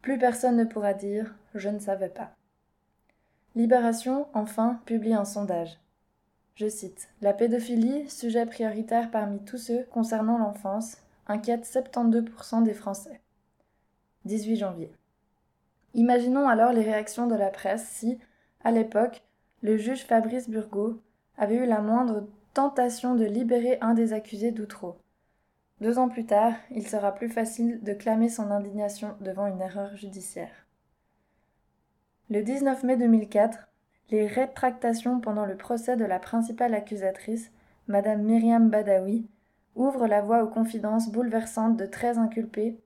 Plus 0.00 0.18
personne 0.18 0.56
ne 0.56 0.64
pourra 0.64 0.94
dire 0.94 1.34
Je 1.54 1.68
ne 1.68 1.80
savais 1.80 2.08
pas. 2.08 2.35
Libération, 3.56 4.26
enfin, 4.34 4.82
publie 4.84 5.14
un 5.14 5.24
sondage. 5.24 5.80
Je 6.56 6.68
cite 6.68 7.08
La 7.22 7.32
pédophilie, 7.32 8.06
sujet 8.10 8.44
prioritaire 8.44 9.10
parmi 9.10 9.42
tous 9.46 9.56
ceux 9.56 9.84
concernant 9.84 10.36
l'enfance, 10.36 10.98
inquiète 11.26 11.64
72% 11.64 12.64
des 12.64 12.74
Français. 12.74 13.22
18 14.26 14.56
janvier. 14.56 14.92
Imaginons 15.94 16.46
alors 16.46 16.74
les 16.74 16.82
réactions 16.82 17.26
de 17.26 17.34
la 17.34 17.48
presse 17.48 17.88
si, 17.88 18.18
à 18.62 18.72
l'époque, 18.72 19.22
le 19.62 19.78
juge 19.78 20.04
Fabrice 20.04 20.50
Burgot 20.50 21.00
avait 21.38 21.56
eu 21.56 21.66
la 21.66 21.80
moindre 21.80 22.28
tentation 22.52 23.14
de 23.14 23.24
libérer 23.24 23.78
un 23.80 23.94
des 23.94 24.12
accusés 24.12 24.52
d'Outreau. 24.52 24.98
Deux 25.80 25.98
ans 25.98 26.10
plus 26.10 26.26
tard, 26.26 26.52
il 26.70 26.86
sera 26.86 27.14
plus 27.14 27.30
facile 27.30 27.82
de 27.82 27.94
clamer 27.94 28.28
son 28.28 28.50
indignation 28.50 29.16
devant 29.22 29.46
une 29.46 29.62
erreur 29.62 29.96
judiciaire. 29.96 30.65
Le 32.28 32.42
19 32.42 32.82
mai 32.82 32.96
2004, 32.96 33.68
les 34.10 34.26
rétractations 34.26 35.20
pendant 35.20 35.46
le 35.46 35.56
procès 35.56 35.96
de 35.96 36.04
la 36.04 36.18
principale 36.18 36.74
accusatrice 36.74 37.52
Madame 37.86 38.22
Myriam 38.22 38.68
Badawi, 38.68 39.28
ouvre 39.76 40.08
la 40.08 40.22
voie 40.22 40.42
aux 40.42 40.48
confidences 40.48 41.12
bouleversantes 41.12 41.76
de 41.76 41.86
treize 41.86 42.18
inculpés, 42.18 42.80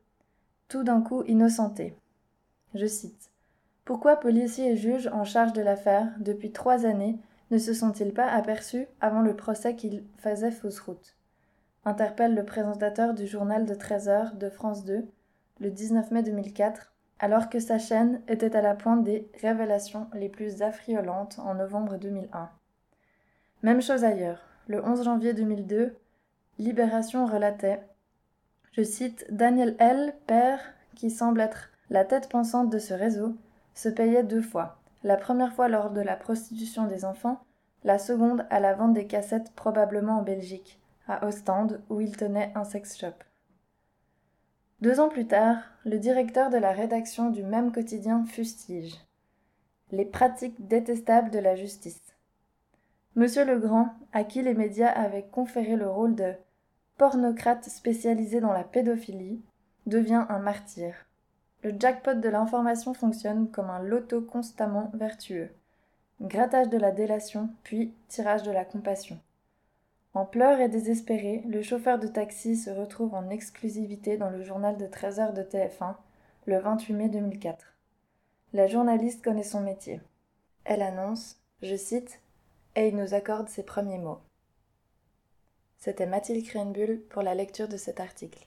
tout 0.69 0.83
d'un 0.83 1.01
coup 1.01 1.25
innocentés. 1.25 1.97
Je 2.75 2.85
cite 2.85 3.31
Pourquoi 3.87 4.17
policiers 4.17 4.73
et 4.73 4.77
juges 4.77 5.09
en 5.09 5.25
charge 5.25 5.55
de 5.55 5.63
l'affaire, 5.63 6.13
depuis 6.19 6.53
trois 6.53 6.85
années, 6.85 7.19
ne 7.51 7.57
se 7.57 7.73
sont-ils 7.73 8.13
pas 8.13 8.31
aperçus 8.31 8.89
avant 9.01 9.23
le 9.23 9.35
procès 9.35 9.75
qu'ils 9.75 10.05
faisaient 10.19 10.51
fausse 10.51 10.81
route? 10.81 11.17
Interpelle 11.87 12.35
le 12.35 12.45
présentateur 12.45 13.15
du 13.15 13.27
journal 13.27 13.65
de 13.65 13.75
13 13.75 14.09
heures 14.11 14.35
de 14.35 14.51
France 14.51 14.85
2 14.85 15.09
le 15.61 15.71
19 15.71 16.11
mai 16.11 16.23
2004, 16.23 16.93
alors 17.21 17.51
que 17.51 17.61
sa 17.61 17.79
chaîne 17.79 18.23
était 18.29 18.57
à 18.57 18.63
la 18.63 18.75
pointe 18.75 19.05
des 19.05 19.31
révélations 19.43 20.09
les 20.15 20.31
plus 20.31 20.63
affriolantes 20.63 21.39
en 21.39 21.55
novembre 21.55 21.99
2001. 21.99 22.49
Même 23.63 23.83
chose 23.83 24.05
ailleurs. 24.05 24.41
Le 24.69 24.83
11 24.83 25.05
janvier 25.05 25.35
2002, 25.35 25.95
Libération 26.59 27.27
relatait, 27.27 27.83
je 28.73 28.83
cite, 28.83 29.27
Daniel 29.31 29.77
L., 29.79 30.15
père, 30.27 30.61
qui 30.95 31.11
semble 31.11 31.41
être 31.41 31.71
la 31.91 32.05
tête 32.05 32.29
pensante 32.29 32.71
de 32.71 32.79
ce 32.79 32.95
réseau, 32.95 33.35
se 33.75 33.89
payait 33.89 34.23
deux 34.23 34.43
fois. 34.43 34.79
La 35.03 35.17
première 35.17 35.53
fois 35.53 35.69
lors 35.69 35.91
de 35.91 36.01
la 36.01 36.17
prostitution 36.17 36.87
des 36.87 37.05
enfants, 37.05 37.41
la 37.85 37.99
seconde 37.99 38.47
à 38.49 38.61
la 38.61 38.75
vente 38.75 38.95
des 38.95 39.07
cassettes 39.07 39.53
probablement 39.55 40.19
en 40.19 40.23
Belgique, 40.23 40.81
à 41.07 41.27
Ostende, 41.27 41.83
où 41.91 42.01
il 42.01 42.17
tenait 42.17 42.53
un 42.55 42.65
sex 42.65 42.97
shop. 42.97 43.15
Deux 44.81 44.99
ans 44.99 45.09
plus 45.09 45.27
tard, 45.27 45.59
le 45.85 45.99
directeur 45.99 46.51
de 46.51 46.57
la 46.57 46.73
rédaction 46.73 47.31
du 47.31 47.43
même 47.43 47.73
quotidien 47.73 48.25
fustige 48.25 48.95
les 49.93 50.05
pratiques 50.05 50.69
détestables 50.69 51.31
de 51.31 51.39
la 51.39 51.57
justice. 51.57 52.01
Monsieur 53.17 53.45
Legrand, 53.45 53.89
à 54.13 54.25
qui 54.25 54.43
les 54.43 54.55
médias 54.55 54.91
avaient 54.91 55.27
conféré 55.31 55.77
le 55.77 55.89
rôle 55.89 56.15
de 56.15 56.33
pornocrate 56.97 57.65
spécialisé 57.65 58.41
dans 58.41 58.53
la 58.53 58.63
pédophilie, 58.63 59.43
devient 59.87 60.27
un 60.29 60.39
martyr. 60.39 60.95
Le 61.63 61.75
jackpot 61.79 62.15
de 62.15 62.29
l'information 62.29 62.95
fonctionne 62.95 63.51
comme 63.51 63.71
un 63.71 63.83
loto 63.83 64.21
constamment 64.21 64.91
vertueux. 64.95 65.51
Grattage 66.21 66.69
de 66.69 66.79
la 66.79 66.93
délation, 66.93 67.51
puis 67.65 67.95
tirage 68.09 68.43
de 68.43 68.53
la 68.53 68.65
compassion. 68.65 69.19
En 70.13 70.27
pleurs 70.27 70.61
et 70.61 70.69
désespéré, 70.69 71.43
le 71.47 71.63
chauffeur 71.63 72.01
de 72.01 72.09
taxi 72.09 72.57
se 72.57 72.71
retrouve 72.71 73.15
en 73.15 73.31
exclusivité 73.31 74.17
dans 74.17 74.31
le 74.31 74.43
journal 74.43 74.77
de 74.77 74.87
13 74.87 75.21
heures 75.21 75.33
de 75.33 75.43
TF1 75.43 75.95
le 76.47 76.59
28 76.59 76.95
mai 76.95 77.09
2004. 77.09 77.75
La 78.53 78.67
journaliste 78.67 79.23
connaît 79.23 79.45
son 79.45 79.61
métier. 79.61 80.01
Elle 80.65 80.83
annonce, 80.83 81.37
je 81.63 81.77
cite, 81.77 82.21
et 82.75 82.89
il 82.89 82.97
nous 82.97 83.15
accorde 83.15 83.49
ses 83.49 83.63
premiers 83.63 83.99
mots. 83.99 84.19
C'était 85.79 86.07
Mathilde 86.07 86.45
Krenbull 86.45 87.01
pour 87.09 87.23
la 87.23 87.37
lecture 87.37 87.69
de 87.69 87.77
cet 87.77 88.01
article. 88.01 88.47